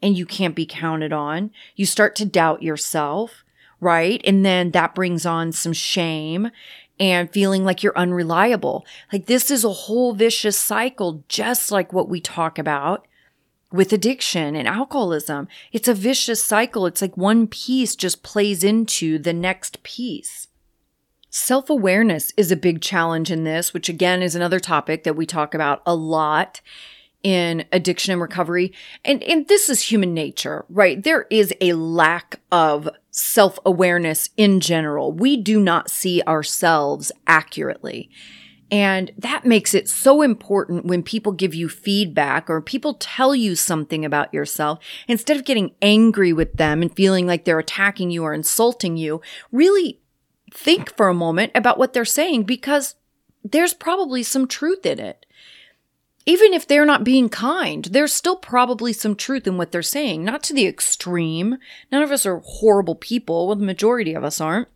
and 0.00 0.16
you 0.16 0.24
can't 0.24 0.56
be 0.56 0.64
counted 0.64 1.12
on, 1.12 1.50
you 1.76 1.84
start 1.84 2.16
to 2.16 2.24
doubt 2.24 2.62
yourself, 2.62 3.44
right? 3.78 4.22
And 4.24 4.42
then 4.42 4.70
that 4.70 4.94
brings 4.94 5.26
on 5.26 5.52
some 5.52 5.74
shame 5.74 6.50
and 6.98 7.30
feeling 7.30 7.64
like 7.64 7.82
you're 7.82 7.96
unreliable. 7.96 8.84
Like 9.12 9.26
this 9.26 9.50
is 9.50 9.64
a 9.64 9.72
whole 9.72 10.14
vicious 10.14 10.58
cycle, 10.58 11.24
just 11.28 11.70
like 11.70 11.92
what 11.92 12.08
we 12.08 12.20
talk 12.20 12.58
about 12.58 13.06
with 13.72 13.92
addiction 13.92 14.54
and 14.54 14.68
alcoholism. 14.68 15.48
It's 15.72 15.88
a 15.88 15.94
vicious 15.94 16.44
cycle. 16.44 16.86
It's 16.86 17.02
like 17.02 17.16
one 17.16 17.46
piece 17.46 17.96
just 17.96 18.22
plays 18.22 18.62
into 18.62 19.18
the 19.18 19.32
next 19.32 19.82
piece. 19.82 20.48
Self 21.30 21.70
awareness 21.70 22.32
is 22.36 22.52
a 22.52 22.56
big 22.56 22.82
challenge 22.82 23.30
in 23.30 23.44
this, 23.44 23.72
which 23.72 23.88
again 23.88 24.22
is 24.22 24.34
another 24.34 24.60
topic 24.60 25.04
that 25.04 25.16
we 25.16 25.24
talk 25.24 25.54
about 25.54 25.82
a 25.86 25.94
lot 25.94 26.60
in 27.22 27.64
addiction 27.72 28.12
and 28.12 28.20
recovery. 28.20 28.72
And, 29.04 29.22
and 29.22 29.46
this 29.48 29.68
is 29.68 29.82
human 29.82 30.14
nature, 30.14 30.64
right? 30.68 31.02
There 31.02 31.26
is 31.30 31.54
a 31.60 31.74
lack 31.74 32.40
of 32.50 32.88
self 33.10 33.58
awareness 33.64 34.30
in 34.36 34.60
general. 34.60 35.12
We 35.12 35.36
do 35.36 35.60
not 35.60 35.90
see 35.90 36.22
ourselves 36.26 37.12
accurately. 37.26 38.10
And 38.70 39.12
that 39.18 39.44
makes 39.44 39.74
it 39.74 39.86
so 39.86 40.22
important 40.22 40.86
when 40.86 41.02
people 41.02 41.32
give 41.32 41.54
you 41.54 41.68
feedback 41.68 42.48
or 42.48 42.62
people 42.62 42.94
tell 42.94 43.34
you 43.34 43.54
something 43.54 44.02
about 44.02 44.32
yourself, 44.32 44.78
instead 45.06 45.36
of 45.36 45.44
getting 45.44 45.74
angry 45.82 46.32
with 46.32 46.54
them 46.54 46.80
and 46.80 46.96
feeling 46.96 47.26
like 47.26 47.44
they're 47.44 47.58
attacking 47.58 48.10
you 48.10 48.24
or 48.24 48.32
insulting 48.32 48.96
you, 48.96 49.20
really 49.50 50.00
think 50.54 50.96
for 50.96 51.08
a 51.08 51.14
moment 51.14 51.52
about 51.54 51.78
what 51.78 51.92
they're 51.92 52.06
saying 52.06 52.44
because 52.44 52.94
there's 53.44 53.74
probably 53.74 54.22
some 54.22 54.46
truth 54.46 54.86
in 54.86 54.98
it 54.98 55.26
even 56.24 56.52
if 56.52 56.66
they're 56.66 56.86
not 56.86 57.04
being 57.04 57.28
kind, 57.28 57.84
there's 57.86 58.12
still 58.12 58.36
probably 58.36 58.92
some 58.92 59.16
truth 59.16 59.46
in 59.46 59.56
what 59.56 59.72
they're 59.72 59.82
saying, 59.82 60.24
not 60.24 60.42
to 60.44 60.54
the 60.54 60.66
extreme. 60.66 61.58
None 61.90 62.02
of 62.02 62.12
us 62.12 62.24
are 62.24 62.38
horrible 62.44 62.94
people. 62.94 63.46
Well, 63.46 63.56
the 63.56 63.64
majority 63.64 64.14
of 64.14 64.22
us 64.22 64.40
aren't. 64.40 64.68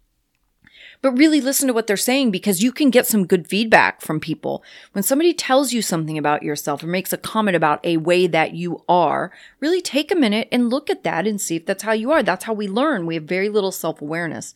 But 1.02 1.12
really 1.12 1.40
listen 1.40 1.68
to 1.68 1.74
what 1.74 1.86
they're 1.86 1.96
saying 1.96 2.30
because 2.30 2.62
you 2.62 2.72
can 2.72 2.90
get 2.90 3.06
some 3.06 3.26
good 3.26 3.46
feedback 3.46 4.00
from 4.00 4.18
people. 4.18 4.64
When 4.92 5.04
somebody 5.04 5.34
tells 5.34 5.72
you 5.72 5.82
something 5.82 6.18
about 6.18 6.42
yourself 6.42 6.82
or 6.82 6.88
makes 6.88 7.12
a 7.12 7.18
comment 7.18 7.54
about 7.54 7.84
a 7.84 7.98
way 7.98 8.26
that 8.26 8.54
you 8.54 8.82
are, 8.88 9.30
really 9.60 9.80
take 9.80 10.10
a 10.10 10.16
minute 10.16 10.48
and 10.50 10.70
look 10.70 10.90
at 10.90 11.04
that 11.04 11.26
and 11.26 11.40
see 11.40 11.56
if 11.56 11.66
that's 11.66 11.82
how 11.82 11.92
you 11.92 12.10
are. 12.10 12.22
That's 12.22 12.44
how 12.44 12.54
we 12.54 12.66
learn. 12.66 13.06
We 13.06 13.14
have 13.14 13.24
very 13.24 13.48
little 13.48 13.72
self 13.72 14.00
awareness. 14.00 14.54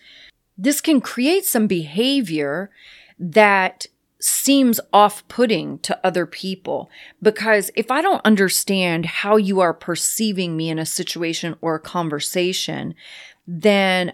This 0.57 0.81
can 0.81 1.01
create 1.01 1.45
some 1.45 1.67
behavior 1.67 2.71
that 3.19 3.87
seems 4.21 4.79
off 4.93 5.27
putting 5.29 5.79
to 5.81 5.99
other 6.07 6.27
people 6.27 6.91
because 7.23 7.71
if 7.75 7.91
I 7.91 8.03
don't 8.03 8.25
understand 8.25 9.07
how 9.07 9.37
you 9.37 9.61
are 9.61 9.75
perceiving 9.75 10.57
me 10.57 10.69
in 10.69 10.79
a 10.79 10.87
situation 10.87 11.57
or 11.61 11.75
a 11.75 11.81
conversation, 11.81 12.95
then 13.47 14.13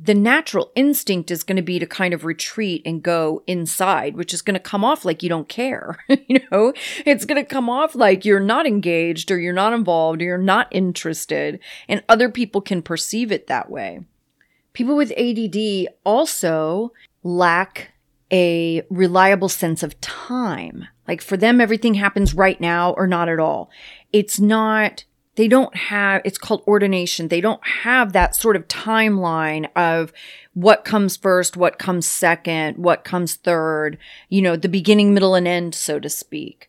the 0.00 0.14
natural 0.14 0.70
instinct 0.76 1.30
is 1.30 1.42
going 1.42 1.56
to 1.56 1.62
be 1.62 1.80
to 1.80 1.86
kind 1.86 2.14
of 2.14 2.24
retreat 2.24 2.82
and 2.86 3.02
go 3.02 3.42
inside, 3.48 4.16
which 4.16 4.32
is 4.32 4.42
going 4.42 4.54
to 4.54 4.60
come 4.60 4.84
off 4.84 5.04
like 5.04 5.22
you 5.22 5.28
don't 5.28 5.48
care. 5.48 5.98
you 6.08 6.40
know, 6.52 6.72
it's 7.04 7.24
going 7.24 7.42
to 7.42 7.48
come 7.48 7.68
off 7.68 7.94
like 7.94 8.24
you're 8.24 8.38
not 8.38 8.66
engaged 8.66 9.30
or 9.30 9.40
you're 9.40 9.52
not 9.52 9.72
involved 9.72 10.22
or 10.22 10.24
you're 10.24 10.38
not 10.38 10.68
interested, 10.70 11.58
and 11.88 12.04
other 12.08 12.28
people 12.28 12.60
can 12.60 12.80
perceive 12.80 13.32
it 13.32 13.48
that 13.48 13.70
way. 13.70 14.00
People 14.72 14.96
with 14.96 15.12
ADD 15.18 15.88
also 16.04 16.92
lack 17.24 17.92
a 18.32 18.82
reliable 18.90 19.48
sense 19.48 19.82
of 19.82 20.00
time. 20.00 20.86
Like 21.06 21.22
for 21.22 21.36
them, 21.36 21.60
everything 21.60 21.94
happens 21.94 22.34
right 22.34 22.60
now 22.60 22.92
or 22.92 23.06
not 23.06 23.28
at 23.28 23.40
all. 23.40 23.70
It's 24.12 24.38
not, 24.38 25.04
they 25.36 25.48
don't 25.48 25.74
have, 25.74 26.22
it's 26.24 26.38
called 26.38 26.62
ordination. 26.66 27.28
They 27.28 27.40
don't 27.40 27.66
have 27.66 28.12
that 28.12 28.36
sort 28.36 28.56
of 28.56 28.68
timeline 28.68 29.68
of 29.74 30.12
what 30.52 30.84
comes 30.84 31.16
first, 31.16 31.56
what 31.56 31.78
comes 31.78 32.06
second, 32.06 32.76
what 32.76 33.04
comes 33.04 33.36
third, 33.36 33.96
you 34.28 34.42
know, 34.42 34.56
the 34.56 34.68
beginning, 34.68 35.14
middle, 35.14 35.34
and 35.34 35.48
end, 35.48 35.74
so 35.74 35.98
to 35.98 36.08
speak. 36.08 36.67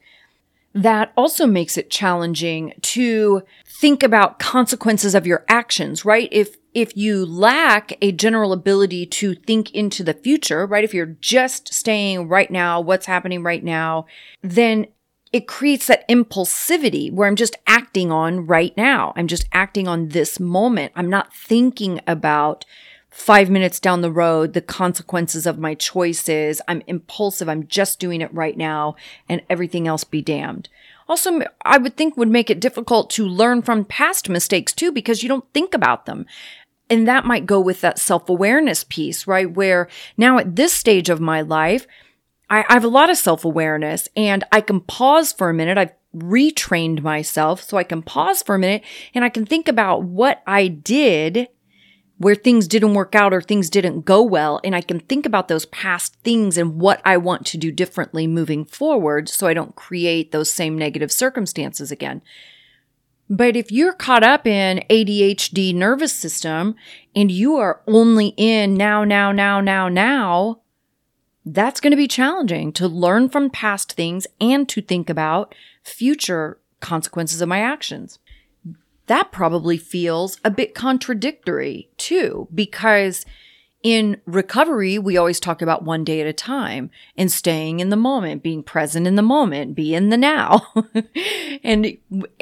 That 0.80 1.12
also 1.18 1.46
makes 1.46 1.78
it 1.78 1.90
challenging 1.90 2.74
to 2.82 3.44
think 3.66 4.02
about 4.02 4.40
consequences 4.40 5.14
of 5.14 5.28
your 5.28 5.44
actions, 5.50 6.06
right? 6.06 6.30
If 6.32 6.56
if 6.74 6.96
you 6.96 7.26
lack 7.26 7.98
a 8.02 8.14
general 8.14 8.54
ability 8.54 9.06
to 9.08 9.36
think 9.36 9.72
into 9.76 10.06
the 10.06 10.14
future, 10.14 10.66
right? 10.66 10.86
If 10.86 10.94
you're 10.94 11.18
just 11.20 11.74
staying 11.74 12.30
right 12.30 12.50
now, 12.50 12.80
what's 12.80 13.08
happening 13.08 13.44
right 13.44 13.64
now, 13.64 14.06
then 14.42 14.88
it 15.34 15.50
creates 15.50 15.88
that 15.88 16.08
impulsivity 16.08 17.12
where 17.12 17.28
I'm 17.28 17.36
just 17.36 17.58
acting 17.68 18.10
on 18.10 18.48
right 18.48 18.76
now. 18.78 19.12
I'm 19.18 19.28
just 19.28 19.50
acting 19.52 19.86
on 19.86 20.10
this 20.10 20.40
moment. 20.40 20.94
I'm 20.96 21.10
not 21.10 21.34
thinking 21.34 22.00
about 22.08 22.64
five 23.20 23.50
minutes 23.50 23.80
down 23.82 24.02
the 24.02 24.12
road, 24.12 24.54
the 24.54 24.62
consequences 24.62 25.46
of 25.46 25.60
my 25.60 25.76
choices. 25.76 26.62
I'm 26.68 26.82
impulsive. 26.88 27.50
I'm 27.50 27.68
just 27.68 28.00
doing 28.00 28.22
it 28.22 28.34
right 28.34 28.56
now 28.56 28.96
and 29.28 29.42
everything 29.50 29.88
else 29.88 30.06
be 30.06 30.22
damned. 30.22 30.70
Also, 31.08 31.42
I 31.64 31.78
would 31.78 31.98
think 31.98 32.16
would 32.16 32.30
make 32.30 32.50
it 32.50 32.62
difficult 32.62 33.10
to 33.12 33.28
learn 33.28 33.62
from 33.62 33.84
past 33.84 34.30
mistakes 34.30 34.72
too, 34.72 34.92
because 34.92 35.22
you 35.22 35.28
don't 35.28 35.52
think 35.54 35.74
about 35.74 36.06
them. 36.06 36.26
And 36.90 37.08
that 37.08 37.26
might 37.26 37.46
go 37.46 37.60
with 37.60 37.82
that 37.82 38.00
self 38.00 38.30
awareness 38.30 38.86
piece, 38.86 39.28
right? 39.28 39.52
Where 39.52 39.90
now 40.18 40.38
at 40.38 40.56
this 40.56 40.72
stage 40.72 41.10
of 41.10 41.20
my 41.20 41.42
life, 41.42 41.86
I, 42.50 42.64
I 42.70 42.74
have 42.74 42.86
a 42.86 42.88
lot 42.88 43.10
of 43.10 43.18
self 43.18 43.44
awareness 43.44 44.08
and 44.16 44.44
I 44.52 44.62
can 44.62 44.80
pause 44.80 45.34
for 45.34 45.50
a 45.50 45.54
minute. 45.54 45.78
I've 45.78 45.94
retrained 46.16 47.02
myself 47.02 47.62
so 47.64 47.78
I 47.78 47.84
can 47.84 48.02
pause 48.02 48.42
for 48.42 48.56
a 48.56 48.60
minute 48.60 48.84
and 49.14 49.26
I 49.26 49.30
can 49.30 49.46
think 49.46 49.68
about 49.68 50.04
what 50.04 50.42
I 50.48 50.68
did 50.68 51.50
where 52.20 52.36
things 52.36 52.68
didn't 52.68 52.94
work 52.94 53.16
out 53.16 53.34
or 53.34 53.42
things 53.42 53.70
didn't 53.70 54.02
go 54.02 54.22
well. 54.22 54.60
And 54.64 54.76
I 54.76 54.82
can 54.82 55.00
think 55.00 55.26
about 55.26 55.48
those 55.48 55.66
past 55.68 56.16
things 56.18 56.58
and 56.58 56.80
what 56.80 57.02
I 57.06 57.16
want 57.16 57.46
to 57.48 57.58
do 57.58 57.72
differently 57.72 58.28
moving 58.28 58.66
forward 58.66 59.30
so 59.30 59.48
I 59.48 59.54
don't 59.54 59.76
create 59.76 60.32
those 60.32 60.52
same 60.52 60.78
negative 60.78 61.14
circumstances 61.14 61.92
again. 61.92 62.22
But 63.30 63.56
if 63.56 63.72
you're 63.72 63.94
caught 63.94 64.24
up 64.24 64.46
in 64.46 64.84
ADHD 64.90 65.74
nervous 65.74 66.12
system 66.12 66.76
and 67.16 67.32
you 67.32 67.56
are 67.56 67.82
only 67.88 68.34
in 68.36 68.74
now, 68.74 69.06
now, 69.06 69.32
now, 69.32 69.62
now, 69.62 69.88
now, 69.88 70.60
that's 71.46 71.80
going 71.80 71.92
to 71.92 71.98
be 71.98 72.08
challenging 72.08 72.74
to 72.74 72.88
learn 72.88 73.30
from 73.30 73.50
past 73.50 73.94
things 73.94 74.28
and 74.42 74.68
to 74.68 74.82
think 74.82 75.10
about 75.10 75.56
future 75.84 76.60
consequences 76.82 77.40
of 77.40 77.48
my 77.48 77.60
actions. 77.60 78.20
That 79.10 79.32
probably 79.32 79.78
feels 79.78 80.40
a 80.46 80.52
bit 80.52 80.76
contradictory 80.76 81.90
too, 81.98 82.48
because 82.54 83.26
in 83.82 84.22
recovery, 84.28 85.00
we 85.00 85.18
always 85.18 85.40
talk 85.40 85.64
about 85.64 85.84
one 85.84 86.04
day 86.04 86.22
at 86.22 86.28
a 86.28 86.34
time 86.34 86.92
and 87.18 87.32
staying 87.32 87.80
in 87.80 87.90
the 87.90 87.96
moment, 87.96 88.44
being 88.44 88.62
present 88.62 89.08
in 89.08 89.16
the 89.16 89.24
moment, 89.24 89.74
be 89.74 89.96
in 89.96 90.10
the 90.10 90.18
now. 90.18 90.62
and 91.64 91.98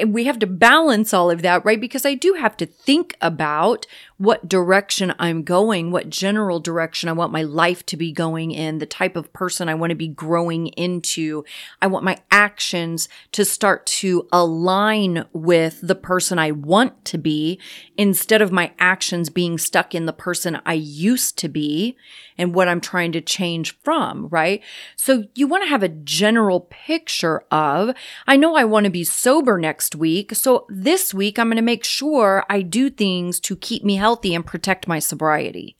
we 0.06 0.24
have 0.24 0.38
to 0.40 0.46
balance 0.46 1.14
all 1.14 1.30
of 1.30 1.40
that, 1.40 1.64
right? 1.64 1.80
Because 1.80 2.04
I 2.04 2.12
do 2.12 2.34
have 2.34 2.54
to 2.58 2.66
think 2.66 3.16
about 3.22 3.86
what 4.18 4.48
direction 4.48 5.14
I'm 5.20 5.44
going, 5.44 5.92
what 5.92 6.10
general 6.10 6.58
direction 6.58 7.08
I 7.08 7.12
want 7.12 7.32
my 7.32 7.42
life 7.42 7.86
to 7.86 7.96
be 7.96 8.10
going 8.10 8.50
in, 8.50 8.78
the 8.78 8.86
type 8.86 9.14
of 9.14 9.32
person 9.32 9.68
I 9.68 9.76
want 9.76 9.90
to 9.90 9.96
be 9.96 10.08
growing 10.08 10.66
into. 10.68 11.44
I 11.80 11.86
want 11.86 12.04
my 12.04 12.18
actions 12.28 13.08
to 13.32 13.44
start 13.44 13.86
to 13.86 14.26
align 14.32 15.24
with 15.32 15.78
the 15.82 15.94
person 15.94 16.36
I 16.36 16.50
want 16.50 17.04
to 17.06 17.18
be 17.18 17.60
instead 17.96 18.42
of 18.42 18.50
my 18.50 18.72
actions 18.80 19.30
being 19.30 19.56
stuck 19.56 19.94
in 19.94 20.06
the 20.06 20.12
person 20.12 20.60
I 20.66 20.74
used 20.74 21.38
to 21.38 21.48
be 21.48 21.96
and 22.36 22.54
what 22.54 22.68
I'm 22.68 22.80
trying 22.80 23.12
to 23.12 23.20
change 23.20 23.78
from, 23.78 24.26
right? 24.28 24.62
So 24.96 25.24
you 25.36 25.46
want 25.46 25.62
to 25.62 25.68
have 25.68 25.84
a 25.84 25.88
general 25.88 26.60
picture 26.70 27.44
of, 27.52 27.94
I 28.26 28.36
know 28.36 28.56
I 28.56 28.64
want 28.64 28.84
to 28.84 28.90
be 28.90 29.04
sober 29.04 29.58
next 29.58 29.94
week. 29.94 30.34
So 30.34 30.66
this 30.68 31.14
week 31.14 31.38
I'm 31.38 31.48
going 31.48 31.56
to 31.56 31.62
make 31.62 31.84
sure 31.84 32.44
I 32.50 32.62
do 32.62 32.90
things 32.90 33.38
to 33.40 33.54
keep 33.54 33.84
me 33.84 33.94
healthy 33.94 34.07
and 34.16 34.46
protect 34.46 34.88
my 34.88 34.98
sobriety. 34.98 35.76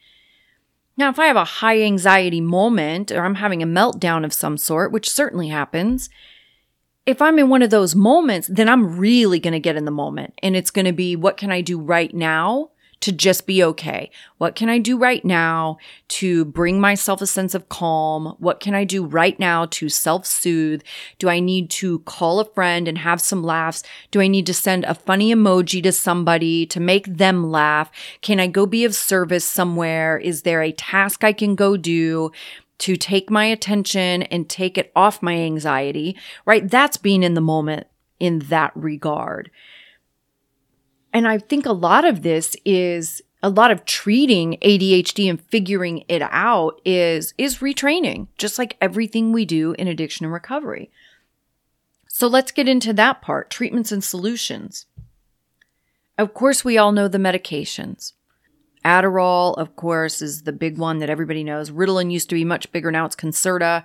Now, 0.96 1.10
if 1.10 1.18
I 1.18 1.26
have 1.26 1.36
a 1.36 1.44
high 1.44 1.82
anxiety 1.82 2.40
moment 2.40 3.12
or 3.12 3.24
I'm 3.24 3.36
having 3.36 3.62
a 3.62 3.66
meltdown 3.66 4.24
of 4.24 4.32
some 4.32 4.56
sort, 4.56 4.90
which 4.90 5.08
certainly 5.08 5.48
happens, 5.48 6.10
if 7.06 7.22
I'm 7.22 7.38
in 7.38 7.48
one 7.48 7.62
of 7.62 7.70
those 7.70 7.94
moments, 7.94 8.48
then 8.48 8.68
I'm 8.68 8.98
really 8.98 9.38
going 9.38 9.52
to 9.52 9.60
get 9.60 9.76
in 9.76 9.84
the 9.84 9.90
moment 9.90 10.34
and 10.42 10.56
it's 10.56 10.70
going 10.70 10.84
to 10.84 10.92
be 10.92 11.16
what 11.16 11.36
can 11.36 11.52
I 11.52 11.60
do 11.60 11.80
right 11.80 12.12
now 12.12 12.70
to 13.00 13.12
just 13.12 13.46
be 13.46 13.62
okay? 13.62 14.10
What 14.38 14.54
can 14.54 14.68
I 14.68 14.78
do 14.78 14.98
right 14.98 15.24
now 15.24 15.78
to 16.08 16.44
bring 16.44 16.80
myself 16.80 17.20
a 17.20 17.26
sense 17.26 17.54
of 17.54 17.68
calm? 17.68 18.34
What 18.38 18.60
can 18.60 18.74
I 18.74 18.84
do 18.84 19.04
right 19.04 19.38
now 19.38 19.66
to 19.66 19.88
self 19.88 20.26
soothe? 20.26 20.82
Do 21.18 21.28
I 21.28 21.40
need 21.40 21.70
to 21.70 22.00
call 22.00 22.40
a 22.40 22.44
friend 22.44 22.88
and 22.88 22.98
have 22.98 23.20
some 23.20 23.42
laughs? 23.42 23.82
Do 24.10 24.20
I 24.20 24.26
need 24.26 24.46
to 24.46 24.54
send 24.54 24.84
a 24.84 24.94
funny 24.94 25.34
emoji 25.34 25.82
to 25.82 25.92
somebody 25.92 26.66
to 26.66 26.80
make 26.80 27.06
them 27.06 27.50
laugh? 27.50 27.90
Can 28.20 28.40
I 28.40 28.46
go 28.46 28.66
be 28.66 28.84
of 28.84 28.94
service 28.94 29.44
somewhere? 29.44 30.18
Is 30.18 30.42
there 30.42 30.62
a 30.62 30.72
task 30.72 31.24
I 31.24 31.32
can 31.32 31.54
go 31.54 31.76
do? 31.76 32.32
to 32.78 32.96
take 32.96 33.28
my 33.28 33.44
attention 33.46 34.22
and 34.22 34.48
take 34.48 34.78
it 34.78 34.92
off 34.94 35.20
my 35.20 35.34
anxiety, 35.34 36.16
right? 36.46 36.70
That's 36.70 36.96
being 36.96 37.24
in 37.24 37.34
the 37.34 37.40
moment 37.40 37.88
in 38.20 38.40
that 38.40 38.72
regard. 38.74 39.50
And 41.12 41.26
I 41.26 41.38
think 41.38 41.66
a 41.66 41.72
lot 41.72 42.04
of 42.04 42.22
this 42.22 42.56
is 42.64 43.22
a 43.42 43.48
lot 43.48 43.70
of 43.70 43.84
treating 43.84 44.58
ADHD 44.62 45.30
and 45.30 45.40
figuring 45.40 46.04
it 46.08 46.22
out 46.22 46.80
is 46.84 47.34
is 47.38 47.58
retraining, 47.58 48.28
just 48.36 48.58
like 48.58 48.76
everything 48.80 49.32
we 49.32 49.44
do 49.44 49.74
in 49.78 49.88
addiction 49.88 50.24
and 50.24 50.32
recovery. 50.32 50.90
So 52.08 52.26
let's 52.26 52.50
get 52.50 52.68
into 52.68 52.92
that 52.94 53.22
part, 53.22 53.48
treatments 53.48 53.92
and 53.92 54.02
solutions. 54.02 54.86
Of 56.16 56.34
course, 56.34 56.64
we 56.64 56.76
all 56.76 56.90
know 56.90 57.06
the 57.06 57.18
medications. 57.18 58.12
Adderall, 58.84 59.56
of 59.56 59.76
course, 59.76 60.20
is 60.20 60.42
the 60.42 60.52
big 60.52 60.78
one 60.78 60.98
that 60.98 61.10
everybody 61.10 61.44
knows. 61.44 61.70
Ritalin 61.70 62.10
used 62.10 62.28
to 62.30 62.34
be 62.34 62.44
much 62.44 62.72
bigger. 62.72 62.90
Now 62.90 63.04
it's 63.04 63.14
Concerta. 63.14 63.84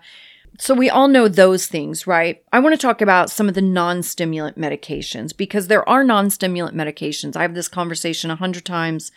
So 0.59 0.75
we 0.75 0.89
all 0.89 1.07
know 1.07 1.27
those 1.27 1.65
things, 1.65 2.05
right? 2.05 2.43
I 2.53 2.59
want 2.59 2.73
to 2.73 2.81
talk 2.81 3.01
about 3.01 3.31
some 3.31 3.49
of 3.49 3.55
the 3.55 3.61
non-stimulant 3.61 4.57
medications 4.57 5.35
because 5.35 5.67
there 5.67 5.87
are 5.89 6.03
non-stimulant 6.03 6.77
medications. 6.77 7.35
I 7.35 7.41
have 7.41 7.55
this 7.55 7.67
conversation 7.67 8.29
a 8.29 8.35
hundred 8.35 8.63
times 8.63 9.11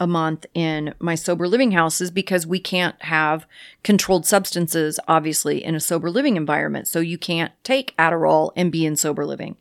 a 0.00 0.06
month 0.06 0.46
in 0.54 0.94
my 0.98 1.14
sober 1.14 1.46
living 1.46 1.72
houses 1.72 2.10
because 2.10 2.46
we 2.46 2.58
can't 2.58 3.00
have 3.02 3.46
controlled 3.82 4.26
substances, 4.26 4.98
obviously, 5.06 5.62
in 5.62 5.74
a 5.74 5.80
sober 5.80 6.10
living 6.10 6.36
environment. 6.36 6.88
So 6.88 7.00
you 7.00 7.18
can't 7.18 7.52
take 7.62 7.94
Adderall 7.96 8.52
and 8.56 8.72
be 8.72 8.84
in 8.86 8.96
sober 8.96 9.26
living. 9.26 9.58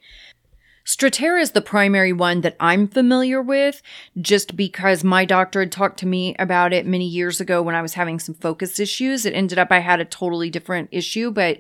Strattera 0.90 1.40
is 1.40 1.52
the 1.52 1.62
primary 1.62 2.12
one 2.12 2.42
that 2.42 2.56
I'm 2.60 2.88
familiar 2.88 3.44
with 3.44 3.84
just 4.20 4.56
because 4.56 5.04
my 5.04 5.24
doctor 5.24 5.60
had 5.60 5.72
talked 5.72 6.00
to 6.00 6.08
me 6.08 6.36
about 6.40 6.74
it 6.74 6.88
many 6.88 7.06
years 7.06 7.40
ago 7.40 7.62
when 7.62 7.76
I 7.76 7.84
was 7.84 7.94
having 7.94 8.18
some 8.18 8.34
focus 8.34 8.80
issues. 8.80 9.24
It 9.24 9.36
ended 9.36 9.60
up 9.60 9.68
I 9.70 9.82
had 9.82 10.00
a 10.00 10.06
totally 10.06 10.50
different 10.50 10.90
issue, 10.92 11.30
but 11.30 11.60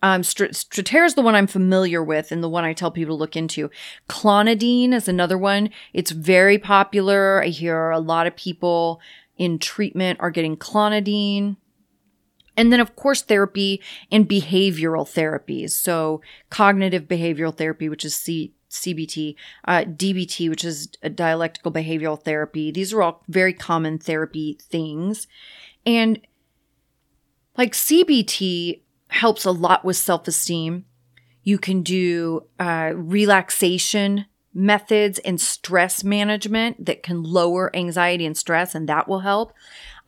um, 0.00 0.22
Strattera 0.22 1.04
is 1.04 1.16
the 1.16 1.20
one 1.20 1.34
I'm 1.34 1.46
familiar 1.46 2.02
with 2.02 2.32
and 2.32 2.42
the 2.42 2.48
one 2.48 2.64
I 2.64 2.72
tell 2.72 2.90
people 2.90 3.14
to 3.14 3.20
look 3.20 3.36
into. 3.36 3.70
Clonidine 4.08 4.94
is 4.94 5.06
another 5.06 5.36
one. 5.36 5.68
It's 5.92 6.10
very 6.10 6.56
popular. 6.56 7.42
I 7.42 7.48
hear 7.48 7.90
a 7.90 8.00
lot 8.00 8.26
of 8.26 8.36
people 8.36 9.02
in 9.36 9.58
treatment 9.58 10.18
are 10.22 10.30
getting 10.30 10.56
clonidine. 10.56 11.58
And 12.56 12.72
then, 12.72 12.80
of 12.80 12.96
course, 12.96 13.20
therapy 13.20 13.82
and 14.10 14.26
behavioral 14.26 15.06
therapies. 15.06 15.72
So, 15.72 16.22
cognitive 16.48 17.04
behavioral 17.04 17.54
therapy, 17.54 17.90
which 17.90 18.04
is 18.04 18.14
C- 18.14 18.54
CBT, 18.72 19.36
uh, 19.66 19.84
DBT, 19.84 20.48
which 20.48 20.64
is 20.64 20.88
dialectical 21.14 21.70
behavioral 21.70 22.20
therapy. 22.20 22.70
These 22.70 22.92
are 22.92 23.02
all 23.02 23.22
very 23.28 23.52
common 23.52 23.98
therapy 23.98 24.58
things. 24.60 25.26
And 25.86 26.20
like 27.56 27.72
CBT 27.72 28.82
helps 29.08 29.44
a 29.44 29.50
lot 29.50 29.84
with 29.84 29.96
self 29.96 30.26
esteem. 30.26 30.86
You 31.42 31.58
can 31.58 31.82
do 31.82 32.46
uh, 32.58 32.92
relaxation 32.94 34.26
methods 34.54 35.18
and 35.20 35.40
stress 35.40 36.04
management 36.04 36.84
that 36.84 37.02
can 37.02 37.22
lower 37.22 37.74
anxiety 37.74 38.26
and 38.26 38.36
stress, 38.36 38.74
and 38.74 38.88
that 38.88 39.08
will 39.08 39.20
help. 39.20 39.52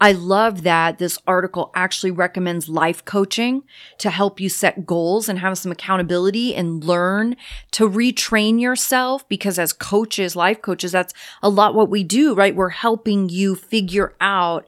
I 0.00 0.12
love 0.12 0.62
that 0.64 0.98
this 0.98 1.18
article 1.26 1.70
actually 1.74 2.10
recommends 2.10 2.68
life 2.68 3.04
coaching 3.04 3.62
to 3.98 4.10
help 4.10 4.40
you 4.40 4.48
set 4.48 4.86
goals 4.86 5.28
and 5.28 5.38
have 5.38 5.56
some 5.56 5.72
accountability 5.72 6.54
and 6.54 6.82
learn 6.84 7.36
to 7.72 7.88
retrain 7.88 8.60
yourself 8.60 9.26
because 9.28 9.58
as 9.58 9.72
coaches, 9.72 10.34
life 10.34 10.60
coaches, 10.60 10.92
that's 10.92 11.14
a 11.42 11.48
lot 11.48 11.74
what 11.74 11.90
we 11.90 12.02
do, 12.02 12.34
right? 12.34 12.56
We're 12.56 12.70
helping 12.70 13.28
you 13.28 13.54
figure 13.54 14.14
out 14.20 14.66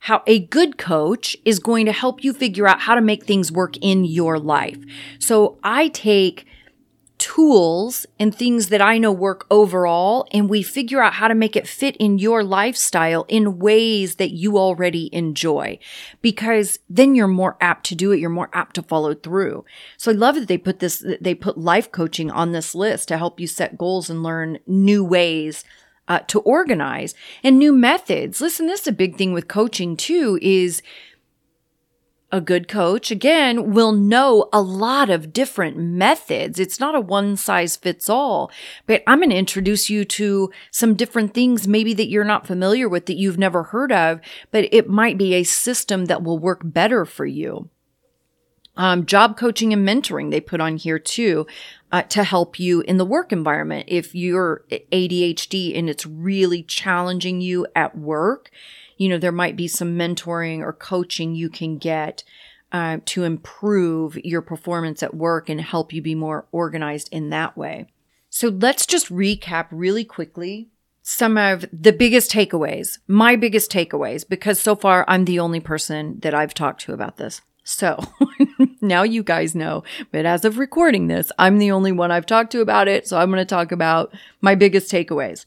how 0.00 0.22
a 0.26 0.40
good 0.40 0.78
coach 0.78 1.36
is 1.44 1.60
going 1.60 1.86
to 1.86 1.92
help 1.92 2.24
you 2.24 2.32
figure 2.32 2.66
out 2.66 2.80
how 2.80 2.96
to 2.96 3.00
make 3.00 3.24
things 3.24 3.52
work 3.52 3.76
in 3.80 4.04
your 4.04 4.38
life. 4.38 4.78
So 5.20 5.58
I 5.62 5.88
take 5.88 6.44
tools 7.22 8.04
and 8.18 8.34
things 8.34 8.66
that 8.66 8.82
I 8.82 8.98
know 8.98 9.12
work 9.12 9.46
overall, 9.48 10.26
and 10.32 10.50
we 10.50 10.60
figure 10.60 11.00
out 11.00 11.12
how 11.12 11.28
to 11.28 11.36
make 11.36 11.54
it 11.54 11.68
fit 11.68 11.96
in 11.98 12.18
your 12.18 12.42
lifestyle 12.42 13.24
in 13.28 13.60
ways 13.60 14.16
that 14.16 14.32
you 14.32 14.58
already 14.58 15.08
enjoy. 15.14 15.78
Because 16.20 16.80
then 16.90 17.14
you're 17.14 17.28
more 17.28 17.56
apt 17.60 17.86
to 17.86 17.94
do 17.94 18.10
it, 18.10 18.18
you're 18.18 18.28
more 18.28 18.50
apt 18.52 18.74
to 18.74 18.82
follow 18.82 19.14
through. 19.14 19.64
So 19.96 20.10
I 20.10 20.14
love 20.14 20.34
that 20.34 20.48
they 20.48 20.58
put 20.58 20.80
this, 20.80 21.04
they 21.20 21.36
put 21.36 21.56
life 21.56 21.92
coaching 21.92 22.28
on 22.28 22.50
this 22.50 22.74
list 22.74 23.06
to 23.08 23.18
help 23.18 23.38
you 23.38 23.46
set 23.46 23.78
goals 23.78 24.10
and 24.10 24.24
learn 24.24 24.58
new 24.66 25.04
ways 25.04 25.62
uh, 26.08 26.18
to 26.26 26.40
organize 26.40 27.14
and 27.44 27.56
new 27.56 27.72
methods. 27.72 28.40
Listen, 28.40 28.66
this 28.66 28.80
is 28.80 28.88
a 28.88 28.92
big 28.92 29.16
thing 29.16 29.32
with 29.32 29.46
coaching 29.46 29.96
too, 29.96 30.40
is 30.42 30.82
a 32.32 32.40
good 32.40 32.66
coach, 32.66 33.10
again, 33.10 33.72
will 33.72 33.92
know 33.92 34.48
a 34.52 34.62
lot 34.62 35.10
of 35.10 35.34
different 35.34 35.76
methods. 35.76 36.58
It's 36.58 36.80
not 36.80 36.94
a 36.94 37.00
one 37.00 37.36
size 37.36 37.76
fits 37.76 38.08
all, 38.08 38.50
but 38.86 39.02
I'm 39.06 39.18
going 39.18 39.30
to 39.30 39.36
introduce 39.36 39.90
you 39.90 40.06
to 40.06 40.50
some 40.70 40.94
different 40.94 41.34
things 41.34 41.68
maybe 41.68 41.92
that 41.92 42.08
you're 42.08 42.24
not 42.24 42.46
familiar 42.46 42.88
with 42.88 43.04
that 43.06 43.18
you've 43.18 43.38
never 43.38 43.64
heard 43.64 43.92
of, 43.92 44.20
but 44.50 44.66
it 44.72 44.88
might 44.88 45.18
be 45.18 45.34
a 45.34 45.44
system 45.44 46.06
that 46.06 46.22
will 46.22 46.38
work 46.38 46.62
better 46.64 47.04
for 47.04 47.26
you. 47.26 47.68
Um, 48.74 49.04
job 49.04 49.36
coaching 49.36 49.74
and 49.74 49.86
mentoring 49.86 50.30
they 50.30 50.40
put 50.40 50.62
on 50.62 50.78
here 50.78 50.98
too 50.98 51.46
uh, 51.92 52.02
to 52.04 52.24
help 52.24 52.58
you 52.58 52.80
in 52.80 52.96
the 52.96 53.04
work 53.04 53.30
environment. 53.30 53.84
If 53.88 54.14
you're 54.14 54.64
ADHD 54.70 55.78
and 55.78 55.90
it's 55.90 56.06
really 56.06 56.62
challenging 56.62 57.42
you 57.42 57.66
at 57.76 57.98
work, 57.98 58.50
you 58.96 59.08
know, 59.08 59.18
there 59.18 59.32
might 59.32 59.56
be 59.56 59.68
some 59.68 59.96
mentoring 59.96 60.60
or 60.60 60.72
coaching 60.72 61.34
you 61.34 61.48
can 61.48 61.78
get 61.78 62.24
uh, 62.72 62.98
to 63.04 63.24
improve 63.24 64.16
your 64.24 64.42
performance 64.42 65.02
at 65.02 65.14
work 65.14 65.48
and 65.48 65.60
help 65.60 65.92
you 65.92 66.00
be 66.00 66.14
more 66.14 66.46
organized 66.52 67.08
in 67.12 67.30
that 67.30 67.56
way. 67.56 67.86
So 68.30 68.48
let's 68.48 68.86
just 68.86 69.10
recap 69.10 69.66
really 69.70 70.04
quickly 70.04 70.70
some 71.02 71.36
of 71.36 71.66
the 71.72 71.92
biggest 71.92 72.30
takeaways, 72.30 72.98
my 73.06 73.36
biggest 73.36 73.70
takeaways, 73.70 74.26
because 74.26 74.60
so 74.60 74.74
far 74.74 75.04
I'm 75.08 75.24
the 75.24 75.40
only 75.40 75.60
person 75.60 76.18
that 76.20 76.32
I've 76.32 76.54
talked 76.54 76.80
to 76.82 76.92
about 76.92 77.16
this. 77.16 77.42
So 77.64 78.02
now 78.80 79.02
you 79.02 79.22
guys 79.22 79.54
know, 79.54 79.84
but 80.10 80.24
as 80.24 80.44
of 80.44 80.58
recording 80.58 81.08
this, 81.08 81.30
I'm 81.38 81.58
the 81.58 81.72
only 81.72 81.92
one 81.92 82.10
I've 82.10 82.26
talked 82.26 82.52
to 82.52 82.60
about 82.60 82.88
it. 82.88 83.06
So 83.06 83.18
I'm 83.18 83.30
going 83.30 83.38
to 83.38 83.44
talk 83.44 83.72
about 83.72 84.14
my 84.40 84.54
biggest 84.54 84.90
takeaways. 84.90 85.44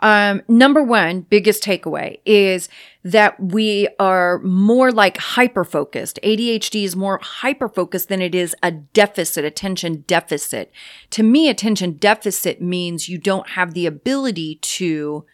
Um, 0.00 0.42
number 0.48 0.82
one, 0.82 1.22
biggest 1.22 1.62
takeaway 1.62 2.18
is 2.24 2.68
that 3.04 3.40
we 3.40 3.88
are 3.98 4.38
more 4.40 4.90
like 4.90 5.16
hyper 5.18 5.64
focused. 5.64 6.18
ADHD 6.22 6.84
is 6.84 6.96
more 6.96 7.20
hyper 7.22 7.68
focused 7.68 8.08
than 8.08 8.20
it 8.20 8.34
is 8.34 8.56
a 8.62 8.70
deficit, 8.70 9.44
attention 9.44 10.04
deficit. 10.06 10.72
To 11.10 11.22
me, 11.22 11.48
attention 11.48 11.92
deficit 11.92 12.60
means 12.60 13.08
you 13.08 13.18
don't 13.18 13.50
have 13.50 13.74
the 13.74 13.86
ability 13.86 14.56
to 14.56 15.24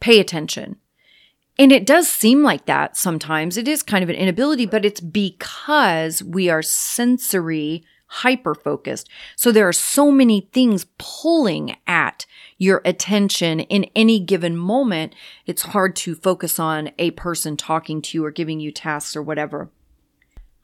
pay 0.00 0.20
attention. 0.20 0.76
And 1.58 1.72
it 1.72 1.86
does 1.86 2.08
seem 2.08 2.42
like 2.42 2.66
that 2.66 2.96
sometimes. 2.96 3.56
It 3.56 3.66
is 3.66 3.82
kind 3.82 4.04
of 4.04 4.10
an 4.10 4.16
inability, 4.16 4.66
but 4.66 4.84
it's 4.84 5.00
because 5.00 6.22
we 6.22 6.48
are 6.48 6.62
sensory 6.62 7.84
hyper 8.08 8.54
focused. 8.54 9.08
So 9.36 9.52
there 9.52 9.68
are 9.68 9.72
so 9.72 10.10
many 10.10 10.48
things 10.52 10.86
pulling 10.98 11.76
at 11.86 12.26
your 12.56 12.82
attention 12.84 13.60
in 13.60 13.84
any 13.94 14.18
given 14.18 14.56
moment. 14.56 15.14
It's 15.46 15.62
hard 15.62 15.94
to 15.96 16.14
focus 16.14 16.58
on 16.58 16.90
a 16.98 17.12
person 17.12 17.56
talking 17.56 18.02
to 18.02 18.18
you 18.18 18.24
or 18.24 18.30
giving 18.30 18.60
you 18.60 18.72
tasks 18.72 19.14
or 19.14 19.22
whatever. 19.22 19.70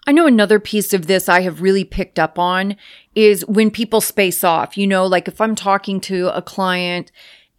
I 0.06 0.12
know 0.12 0.26
another 0.26 0.60
piece 0.60 0.92
of 0.92 1.06
this 1.06 1.28
I 1.28 1.40
have 1.42 1.62
really 1.62 1.84
picked 1.84 2.18
up 2.18 2.38
on 2.38 2.76
is 3.14 3.46
when 3.46 3.70
people 3.70 4.00
space 4.00 4.44
off. 4.44 4.76
You 4.76 4.86
know, 4.86 5.06
like 5.06 5.28
if 5.28 5.40
I'm 5.40 5.54
talking 5.54 6.00
to 6.02 6.34
a 6.36 6.42
client 6.42 7.10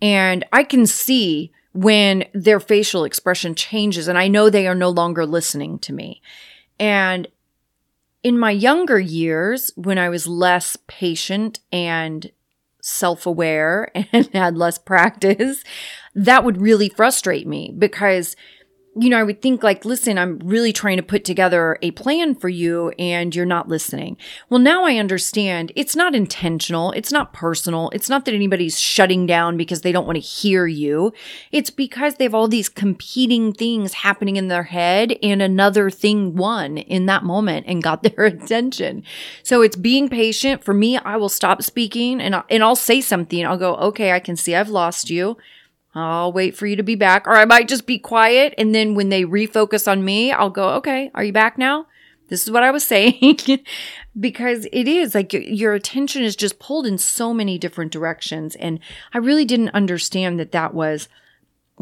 and 0.01 0.43
I 0.51 0.63
can 0.63 0.85
see 0.85 1.51
when 1.73 2.25
their 2.33 2.59
facial 2.59 3.03
expression 3.03 3.55
changes 3.55 4.07
and 4.07 4.17
I 4.17 4.27
know 4.27 4.49
they 4.49 4.67
are 4.67 4.75
no 4.75 4.89
longer 4.89 5.25
listening 5.25 5.79
to 5.79 5.93
me. 5.93 6.21
And 6.79 7.27
in 8.25 8.39
my 8.39 8.49
younger 8.49 8.97
years, 8.97 9.71
when 9.75 9.99
I 9.99 10.09
was 10.09 10.25
less 10.25 10.75
patient 10.87 11.59
and 11.71 12.31
self 12.81 13.27
aware 13.27 13.91
and 14.11 14.25
had 14.33 14.57
less 14.57 14.79
practice, 14.79 15.63
that 16.15 16.43
would 16.43 16.59
really 16.59 16.89
frustrate 16.89 17.45
me 17.45 17.71
because 17.77 18.35
you 18.97 19.09
know, 19.09 19.19
I 19.19 19.23
would 19.23 19.41
think 19.41 19.61
like, 19.61 19.83
listen, 19.83 20.17
I'm 20.17 20.39
really 20.39 20.71
trying 20.71 20.95
to 20.95 21.03
put 21.03 21.25
together 21.25 21.77
a 21.81 21.91
plan 21.91 22.33
for 22.33 22.47
you 22.47 22.93
and 22.97 23.35
you're 23.35 23.45
not 23.45 23.67
listening. 23.67 24.15
Well, 24.49 24.59
now 24.59 24.85
I 24.85 24.95
understand 24.95 25.73
it's 25.75 25.97
not 25.97 26.15
intentional. 26.15 26.91
It's 26.91 27.11
not 27.11 27.33
personal. 27.33 27.89
It's 27.93 28.09
not 28.09 28.23
that 28.23 28.33
anybody's 28.33 28.79
shutting 28.79 29.25
down 29.25 29.57
because 29.57 29.81
they 29.81 29.91
don't 29.91 30.05
want 30.05 30.15
to 30.15 30.21
hear 30.21 30.65
you. 30.65 31.11
It's 31.51 31.69
because 31.69 32.15
they 32.15 32.23
have 32.23 32.33
all 32.33 32.47
these 32.47 32.69
competing 32.69 33.51
things 33.51 33.93
happening 33.93 34.37
in 34.37 34.47
their 34.47 34.63
head 34.63 35.17
and 35.21 35.41
another 35.41 35.89
thing 35.89 36.37
won 36.37 36.77
in 36.77 37.05
that 37.07 37.25
moment 37.25 37.65
and 37.67 37.83
got 37.83 38.01
their 38.15 38.23
attention. 38.23 39.03
So 39.43 39.61
it's 39.61 39.75
being 39.75 40.07
patient. 40.07 40.63
For 40.63 40.73
me, 40.73 40.97
I 40.97 41.17
will 41.17 41.27
stop 41.27 41.61
speaking 41.63 42.21
and, 42.21 42.33
I, 42.33 42.43
and 42.49 42.63
I'll 42.63 42.77
say 42.77 43.01
something. 43.01 43.45
I'll 43.45 43.57
go, 43.57 43.75
okay, 43.75 44.13
I 44.13 44.19
can 44.19 44.37
see 44.37 44.55
I've 44.55 44.69
lost 44.69 45.09
you. 45.09 45.35
I'll 45.95 46.33
wait 46.33 46.55
for 46.57 46.67
you 46.67 46.75
to 46.75 46.83
be 46.83 46.95
back. 46.95 47.25
Or 47.25 47.35
I 47.35 47.45
might 47.45 47.69
just 47.69 47.85
be 47.85 47.97
quiet. 47.97 48.53
And 48.57 48.75
then 48.75 48.95
when 48.95 49.09
they 49.09 49.23
refocus 49.23 49.89
on 49.89 50.03
me, 50.03 50.31
I'll 50.31 50.49
go, 50.49 50.69
okay, 50.75 51.09
are 51.15 51.23
you 51.23 51.31
back 51.31 51.57
now? 51.57 51.87
This 52.27 52.43
is 52.43 52.51
what 52.51 52.63
I 52.63 52.71
was 52.71 52.85
saying. 52.87 53.39
because 54.19 54.67
it 54.71 54.87
is 54.87 55.15
like 55.15 55.31
your 55.33 55.73
attention 55.73 56.23
is 56.23 56.35
just 56.35 56.59
pulled 56.59 56.85
in 56.85 56.97
so 56.97 57.33
many 57.33 57.57
different 57.57 57.91
directions. 57.91 58.55
And 58.55 58.79
I 59.13 59.19
really 59.19 59.45
didn't 59.45 59.69
understand 59.69 60.39
that 60.39 60.51
that 60.51 60.73
was 60.73 61.07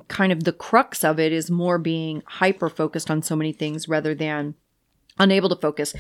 kind 0.08 0.32
of 0.32 0.44
the 0.44 0.54
crux 0.54 1.04
of 1.04 1.20
it 1.20 1.32
is 1.32 1.52
more 1.52 1.78
being 1.78 2.24
hyper 2.26 2.70
focused 2.70 3.12
on 3.12 3.22
so 3.22 3.36
many 3.36 3.54
things 3.54 3.88
rather 3.88 4.16
than 4.16 4.56
unable 5.20 5.50
to 5.50 5.56
focus. 5.56 5.94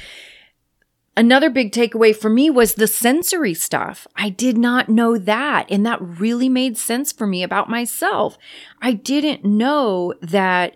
Another 1.15 1.49
big 1.49 1.71
takeaway 1.71 2.15
for 2.15 2.29
me 2.29 2.49
was 2.49 2.73
the 2.73 2.87
sensory 2.87 3.53
stuff. 3.53 4.07
I 4.15 4.29
did 4.29 4.57
not 4.57 4.89
know 4.89 5.17
that. 5.17 5.67
And 5.69 5.85
that 5.85 6.01
really 6.01 6.49
made 6.49 6.77
sense 6.77 7.11
for 7.11 7.27
me 7.27 7.43
about 7.43 7.69
myself. 7.69 8.37
I 8.81 8.93
didn't 8.93 9.45
know 9.45 10.15
that 10.21 10.75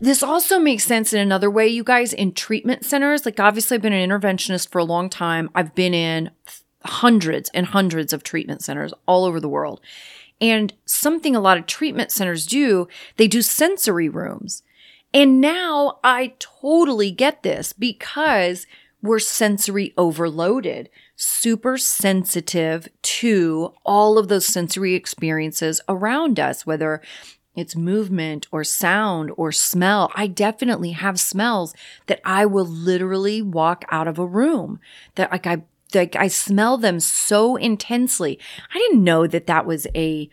this 0.00 0.22
also 0.22 0.58
makes 0.58 0.84
sense 0.84 1.12
in 1.12 1.20
another 1.20 1.50
way, 1.50 1.68
you 1.68 1.84
guys, 1.84 2.14
in 2.14 2.32
treatment 2.32 2.84
centers. 2.84 3.26
Like, 3.26 3.38
obviously, 3.38 3.74
I've 3.74 3.82
been 3.82 3.92
an 3.92 4.08
interventionist 4.08 4.68
for 4.68 4.78
a 4.78 4.84
long 4.84 5.10
time. 5.10 5.50
I've 5.54 5.74
been 5.74 5.94
in 5.94 6.30
hundreds 6.84 7.50
and 7.52 7.66
hundreds 7.66 8.12
of 8.12 8.22
treatment 8.22 8.62
centers 8.62 8.94
all 9.06 9.24
over 9.24 9.40
the 9.40 9.48
world. 9.48 9.80
And 10.40 10.72
something 10.84 11.34
a 11.34 11.40
lot 11.40 11.58
of 11.58 11.66
treatment 11.66 12.10
centers 12.10 12.46
do, 12.46 12.88
they 13.16 13.28
do 13.28 13.42
sensory 13.42 14.08
rooms. 14.08 14.62
And 15.14 15.40
now 15.40 15.98
I 16.04 16.34
totally 16.38 17.10
get 17.10 17.42
this 17.42 17.72
because 17.72 18.66
we're 19.02 19.18
sensory 19.18 19.92
overloaded, 19.96 20.90
super 21.14 21.78
sensitive 21.78 22.88
to 23.02 23.72
all 23.84 24.18
of 24.18 24.28
those 24.28 24.46
sensory 24.46 24.94
experiences 24.94 25.80
around 25.88 26.40
us, 26.40 26.66
whether 26.66 27.02
it's 27.54 27.74
movement 27.74 28.46
or 28.52 28.64
sound 28.64 29.32
or 29.36 29.50
smell. 29.50 30.12
I 30.14 30.26
definitely 30.26 30.92
have 30.92 31.18
smells 31.18 31.74
that 32.06 32.20
I 32.24 32.46
will 32.46 32.66
literally 32.66 33.40
walk 33.42 33.84
out 33.90 34.06
of 34.06 34.18
a 34.18 34.26
room 34.26 34.78
that 35.14 35.32
like 35.32 35.46
I 35.46 35.62
like 35.94 36.16
I 36.16 36.28
smell 36.28 36.76
them 36.76 37.00
so 37.00 37.56
intensely. 37.56 38.38
I 38.74 38.78
didn't 38.78 39.04
know 39.04 39.26
that 39.26 39.46
that 39.46 39.66
was 39.66 39.86
a 39.94 40.28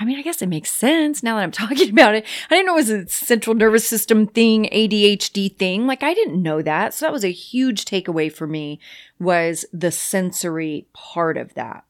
I 0.00 0.06
mean, 0.06 0.18
I 0.18 0.22
guess 0.22 0.40
it 0.40 0.48
makes 0.48 0.72
sense 0.72 1.22
now 1.22 1.36
that 1.36 1.42
I'm 1.42 1.50
talking 1.52 1.90
about 1.90 2.14
it. 2.14 2.26
I 2.50 2.54
didn't 2.54 2.66
know 2.66 2.72
it 2.72 2.76
was 2.76 2.90
a 2.90 3.06
central 3.06 3.54
nervous 3.54 3.86
system 3.86 4.26
thing, 4.26 4.68
ADHD 4.72 5.54
thing. 5.56 5.86
Like 5.86 6.02
I 6.02 6.14
didn't 6.14 6.42
know 6.42 6.62
that. 6.62 6.94
So 6.94 7.04
that 7.04 7.12
was 7.12 7.24
a 7.24 7.30
huge 7.30 7.84
takeaway 7.84 8.32
for 8.32 8.46
me 8.46 8.80
was 9.18 9.66
the 9.72 9.90
sensory 9.90 10.88
part 10.94 11.36
of 11.36 11.52
that. 11.54 11.84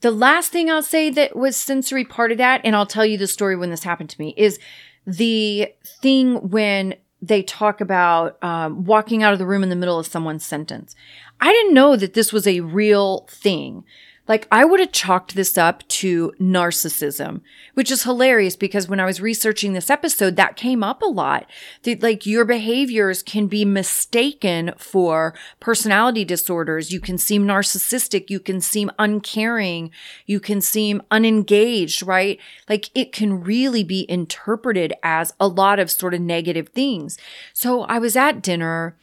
The 0.00 0.10
last 0.10 0.52
thing 0.52 0.70
I'll 0.70 0.82
say 0.82 1.08
that 1.10 1.34
was 1.34 1.56
sensory 1.56 2.04
part 2.04 2.30
of 2.30 2.36
that, 2.36 2.60
and 2.62 2.76
I'll 2.76 2.84
tell 2.84 3.06
you 3.06 3.16
the 3.16 3.26
story 3.26 3.56
when 3.56 3.70
this 3.70 3.84
happened 3.84 4.10
to 4.10 4.20
me, 4.20 4.34
is 4.36 4.58
the 5.06 5.72
thing 6.02 6.50
when 6.50 6.96
they 7.22 7.42
talk 7.42 7.80
about 7.80 8.42
um, 8.44 8.84
walking 8.84 9.22
out 9.22 9.32
of 9.32 9.38
the 9.38 9.46
room 9.46 9.62
in 9.62 9.70
the 9.70 9.76
middle 9.76 9.98
of 9.98 10.06
someone's 10.06 10.44
sentence. 10.44 10.94
I 11.40 11.52
didn't 11.52 11.72
know 11.72 11.96
that 11.96 12.12
this 12.12 12.34
was 12.34 12.46
a 12.46 12.60
real 12.60 13.26
thing. 13.30 13.84
Like 14.26 14.48
I 14.50 14.64
would 14.64 14.80
have 14.80 14.92
chalked 14.92 15.34
this 15.34 15.58
up 15.58 15.86
to 15.88 16.32
narcissism, 16.40 17.42
which 17.74 17.90
is 17.90 18.04
hilarious 18.04 18.56
because 18.56 18.88
when 18.88 18.98
I 18.98 19.04
was 19.04 19.20
researching 19.20 19.74
this 19.74 19.90
episode, 19.90 20.36
that 20.36 20.56
came 20.56 20.82
up 20.82 21.02
a 21.02 21.06
lot. 21.06 21.46
That 21.82 22.02
like 22.02 22.24
your 22.24 22.46
behaviors 22.46 23.22
can 23.22 23.48
be 23.48 23.66
mistaken 23.66 24.72
for 24.78 25.34
personality 25.60 26.24
disorders. 26.24 26.90
You 26.90 27.00
can 27.00 27.18
seem 27.18 27.46
narcissistic. 27.46 28.30
You 28.30 28.40
can 28.40 28.62
seem 28.62 28.90
uncaring. 28.98 29.90
You 30.24 30.40
can 30.40 30.62
seem 30.62 31.02
unengaged, 31.10 32.02
right? 32.02 32.40
Like 32.66 32.88
it 32.94 33.12
can 33.12 33.42
really 33.42 33.84
be 33.84 34.10
interpreted 34.10 34.94
as 35.02 35.34
a 35.38 35.48
lot 35.48 35.78
of 35.78 35.90
sort 35.90 36.14
of 36.14 36.22
negative 36.22 36.70
things. 36.70 37.18
So 37.52 37.82
I 37.82 37.98
was 37.98 38.16
at 38.16 38.42
dinner 38.42 38.96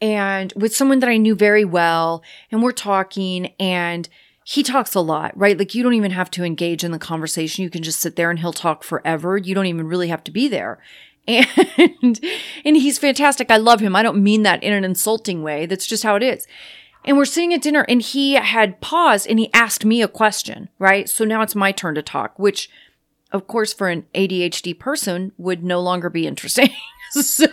and 0.00 0.52
with 0.54 0.76
someone 0.76 1.00
that 1.00 1.08
I 1.08 1.16
knew 1.16 1.34
very 1.34 1.64
well 1.64 2.22
and 2.52 2.62
we're 2.62 2.72
talking 2.72 3.46
and 3.58 4.08
he 4.50 4.62
talks 4.62 4.94
a 4.94 5.00
lot, 5.00 5.36
right? 5.36 5.58
Like 5.58 5.74
you 5.74 5.82
don't 5.82 5.92
even 5.92 6.12
have 6.12 6.30
to 6.30 6.42
engage 6.42 6.82
in 6.82 6.90
the 6.90 6.98
conversation. 6.98 7.64
You 7.64 7.68
can 7.68 7.82
just 7.82 8.00
sit 8.00 8.16
there 8.16 8.30
and 8.30 8.38
he'll 8.38 8.54
talk 8.54 8.82
forever. 8.82 9.36
You 9.36 9.54
don't 9.54 9.66
even 9.66 9.86
really 9.86 10.08
have 10.08 10.24
to 10.24 10.30
be 10.30 10.48
there. 10.48 10.78
And 11.28 12.18
and 12.64 12.76
he's 12.78 12.98
fantastic. 12.98 13.50
I 13.50 13.58
love 13.58 13.80
him. 13.80 13.94
I 13.94 14.02
don't 14.02 14.22
mean 14.22 14.44
that 14.44 14.62
in 14.62 14.72
an 14.72 14.82
insulting 14.82 15.42
way. 15.42 15.66
That's 15.66 15.86
just 15.86 16.02
how 16.02 16.16
it 16.16 16.22
is. 16.22 16.46
And 17.04 17.18
we're 17.18 17.26
sitting 17.26 17.52
at 17.52 17.60
dinner 17.60 17.84
and 17.86 18.00
he 18.00 18.34
had 18.34 18.80
paused 18.80 19.26
and 19.26 19.38
he 19.38 19.52
asked 19.52 19.84
me 19.84 20.00
a 20.00 20.08
question, 20.08 20.70
right? 20.78 21.06
So 21.06 21.26
now 21.26 21.42
it's 21.42 21.54
my 21.54 21.70
turn 21.70 21.94
to 21.96 22.02
talk, 22.02 22.38
which 22.38 22.70
of 23.30 23.46
course 23.46 23.74
for 23.74 23.90
an 23.90 24.06
ADHD 24.14 24.78
person 24.78 25.32
would 25.36 25.62
no 25.62 25.80
longer 25.82 26.08
be 26.08 26.26
interesting. 26.26 26.70
so 27.22 27.46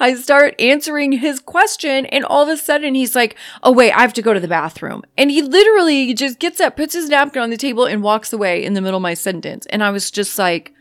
I 0.00 0.14
start 0.14 0.54
answering 0.60 1.12
his 1.12 1.40
question, 1.40 2.06
and 2.06 2.24
all 2.24 2.42
of 2.42 2.48
a 2.48 2.56
sudden 2.56 2.94
he's 2.94 3.14
like, 3.14 3.36
Oh, 3.62 3.72
wait, 3.72 3.92
I 3.92 4.00
have 4.00 4.14
to 4.14 4.22
go 4.22 4.34
to 4.34 4.40
the 4.40 4.48
bathroom. 4.48 5.02
And 5.16 5.30
he 5.30 5.42
literally 5.42 6.14
just 6.14 6.38
gets 6.38 6.60
up, 6.60 6.76
puts 6.76 6.94
his 6.94 7.08
napkin 7.08 7.42
on 7.42 7.50
the 7.50 7.56
table, 7.56 7.84
and 7.84 8.02
walks 8.02 8.32
away 8.32 8.64
in 8.64 8.74
the 8.74 8.80
middle 8.80 8.98
of 8.98 9.02
my 9.02 9.14
sentence. 9.14 9.66
And 9.66 9.82
I 9.82 9.90
was 9.90 10.10
just 10.10 10.38
like, 10.38 10.72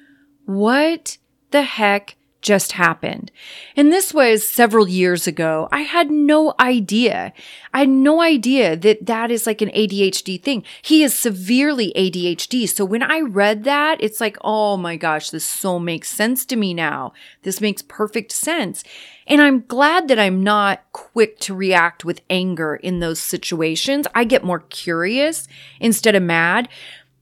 What 0.45 1.17
the 1.51 1.63
heck 1.63 2.15
just 2.45 2.73
happened. 2.73 3.31
And 3.75 3.91
this 3.91 4.13
was 4.13 4.47
several 4.47 4.87
years 4.87 5.25
ago. 5.25 5.67
I 5.71 5.81
had 5.81 6.11
no 6.11 6.53
idea. 6.59 7.33
I 7.73 7.79
had 7.79 7.89
no 7.89 8.21
idea 8.21 8.77
that 8.77 9.07
that 9.07 9.31
is 9.31 9.47
like 9.47 9.63
an 9.63 9.69
ADHD 9.69 10.41
thing. 10.41 10.63
He 10.83 11.01
is 11.01 11.17
severely 11.17 11.91
ADHD. 11.95 12.69
So 12.69 12.85
when 12.85 13.01
I 13.01 13.21
read 13.21 13.63
that, 13.63 13.97
it's 13.99 14.21
like, 14.21 14.37
oh 14.41 14.77
my 14.77 14.95
gosh, 14.95 15.31
this 15.31 15.43
so 15.43 15.79
makes 15.79 16.07
sense 16.07 16.45
to 16.45 16.55
me 16.55 16.75
now. 16.75 17.13
This 17.41 17.59
makes 17.59 17.81
perfect 17.81 18.31
sense. 18.31 18.83
And 19.25 19.41
I'm 19.41 19.61
glad 19.61 20.07
that 20.07 20.19
I'm 20.19 20.43
not 20.43 20.83
quick 20.91 21.39
to 21.39 21.55
react 21.55 22.05
with 22.05 22.21
anger 22.29 22.75
in 22.75 22.99
those 22.99 23.19
situations. 23.19 24.05
I 24.13 24.23
get 24.23 24.43
more 24.43 24.59
curious 24.59 25.47
instead 25.79 26.13
of 26.13 26.21
mad. 26.21 26.69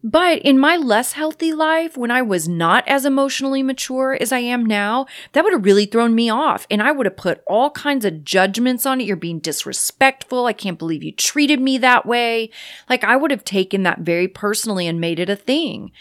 But 0.06 0.40
in 0.40 0.60
my 0.60 0.76
less 0.76 1.14
healthy 1.14 1.54
life, 1.54 1.96
when 1.96 2.12
I 2.12 2.22
was 2.22 2.46
not 2.46 2.86
as 2.90 3.06
emotionally 3.06 3.64
mature 3.64 4.18
as 4.20 4.34
I 4.34 4.40
am 4.40 4.66
now, 4.66 5.06
that 5.32 5.46
would 5.46 5.54
have 5.54 5.64
really 5.64 5.86
thrown 5.86 6.14
me 6.14 6.30
off. 6.30 6.68
And 6.70 6.82
I 6.82 6.92
would 6.92 7.06
have 7.06 7.16
put 7.16 7.42
all 7.48 7.72
kinds 7.72 8.04
of 8.04 8.26
judgments 8.26 8.86
on 8.86 9.00
it. 9.00 9.06
You're 9.06 9.16
being 9.16 9.40
disrespectful. 9.40 10.46
I 10.46 10.52
can't 10.52 10.78
believe 10.78 11.04
you 11.04 11.14
treated 11.14 11.62
me 11.62 11.78
that 11.78 12.06
way. 12.06 12.50
Like 12.90 13.06
I 13.06 13.16
would 13.16 13.32
have 13.32 13.46
taken 13.46 13.84
that 13.84 14.00
very 14.00 14.28
personally 14.28 14.88
and 14.88 15.00
made 15.00 15.20
it 15.20 15.30
a 15.30 15.38
thing. 15.38 15.92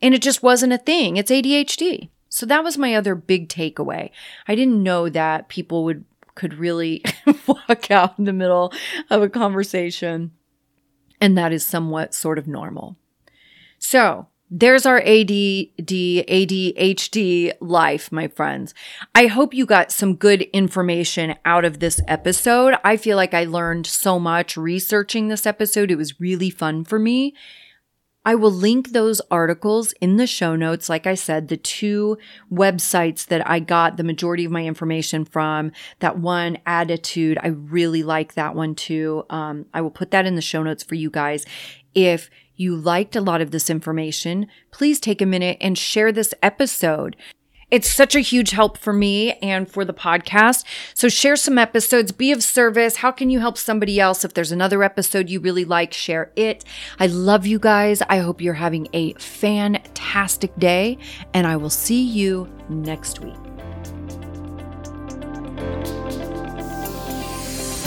And 0.00 0.12
it 0.12 0.22
just 0.22 0.42
wasn't 0.42 0.72
a 0.72 0.78
thing. 0.78 1.16
It's 1.16 1.30
ADHD. 1.30 2.10
So 2.28 2.46
that 2.46 2.64
was 2.64 2.76
my 2.76 2.96
other 2.96 3.14
big 3.14 3.48
takeaway. 3.48 4.10
I 4.48 4.56
didn't 4.56 4.82
know 4.82 5.08
that 5.08 5.48
people 5.48 5.84
would 5.84 6.04
could 6.34 6.54
really 6.54 7.04
walk 7.46 7.90
out 7.90 8.18
in 8.18 8.24
the 8.24 8.32
middle 8.32 8.72
of 9.08 9.22
a 9.22 9.28
conversation. 9.28 10.32
And 11.20 11.38
that 11.38 11.52
is 11.52 11.64
somewhat 11.64 12.14
sort 12.14 12.38
of 12.38 12.48
normal. 12.48 12.96
So 13.82 14.28
there's 14.48 14.86
our 14.86 15.00
ADD, 15.00 15.28
ADHD 16.28 17.52
life, 17.60 18.12
my 18.12 18.28
friends. 18.28 18.74
I 19.12 19.26
hope 19.26 19.52
you 19.52 19.66
got 19.66 19.90
some 19.90 20.14
good 20.14 20.42
information 20.52 21.34
out 21.44 21.64
of 21.64 21.80
this 21.80 22.00
episode. 22.06 22.74
I 22.84 22.96
feel 22.96 23.16
like 23.16 23.34
I 23.34 23.44
learned 23.44 23.86
so 23.86 24.20
much 24.20 24.56
researching 24.56 25.26
this 25.26 25.46
episode. 25.46 25.90
It 25.90 25.96
was 25.96 26.20
really 26.20 26.48
fun 26.48 26.84
for 26.84 27.00
me. 27.00 27.34
I 28.24 28.36
will 28.36 28.52
link 28.52 28.90
those 28.90 29.20
articles 29.32 29.92
in 30.00 30.16
the 30.16 30.28
show 30.28 30.54
notes. 30.54 30.88
Like 30.88 31.08
I 31.08 31.14
said, 31.14 31.48
the 31.48 31.56
two 31.56 32.18
websites 32.52 33.26
that 33.26 33.48
I 33.50 33.58
got 33.58 33.96
the 33.96 34.04
majority 34.04 34.44
of 34.44 34.52
my 34.52 34.64
information 34.64 35.24
from, 35.24 35.72
that 35.98 36.18
one 36.18 36.58
ADDitude, 36.66 37.38
I 37.42 37.48
really 37.48 38.04
like 38.04 38.34
that 38.34 38.54
one 38.54 38.76
too. 38.76 39.24
Um, 39.28 39.66
I 39.74 39.80
will 39.80 39.90
put 39.90 40.12
that 40.12 40.24
in 40.24 40.36
the 40.36 40.40
show 40.40 40.62
notes 40.62 40.84
for 40.84 40.94
you 40.94 41.10
guys. 41.10 41.44
If 41.94 42.30
you 42.62 42.76
liked 42.76 43.16
a 43.16 43.20
lot 43.20 43.40
of 43.40 43.50
this 43.50 43.68
information, 43.68 44.46
please 44.70 45.00
take 45.00 45.20
a 45.20 45.26
minute 45.26 45.58
and 45.60 45.76
share 45.76 46.12
this 46.12 46.32
episode. 46.42 47.16
It's 47.72 47.90
such 47.90 48.14
a 48.14 48.20
huge 48.20 48.50
help 48.50 48.76
for 48.76 48.92
me 48.92 49.32
and 49.40 49.66
for 49.66 49.82
the 49.82 49.94
podcast. 49.94 50.64
So 50.92 51.08
share 51.08 51.36
some 51.36 51.56
episodes, 51.56 52.12
be 52.12 52.30
of 52.30 52.42
service. 52.42 52.96
How 52.96 53.10
can 53.10 53.30
you 53.30 53.40
help 53.40 53.56
somebody 53.56 53.98
else? 53.98 54.26
If 54.26 54.34
there's 54.34 54.52
another 54.52 54.82
episode 54.82 55.30
you 55.30 55.40
really 55.40 55.64
like, 55.64 55.94
share 55.94 56.32
it. 56.36 56.66
I 57.00 57.06
love 57.06 57.46
you 57.46 57.58
guys. 57.58 58.02
I 58.02 58.18
hope 58.18 58.42
you're 58.42 58.52
having 58.52 58.88
a 58.92 59.14
fantastic 59.14 60.54
day, 60.58 60.98
and 61.32 61.46
I 61.46 61.56
will 61.56 61.70
see 61.70 62.02
you 62.02 62.46
next 62.68 63.20
week. 63.20 63.36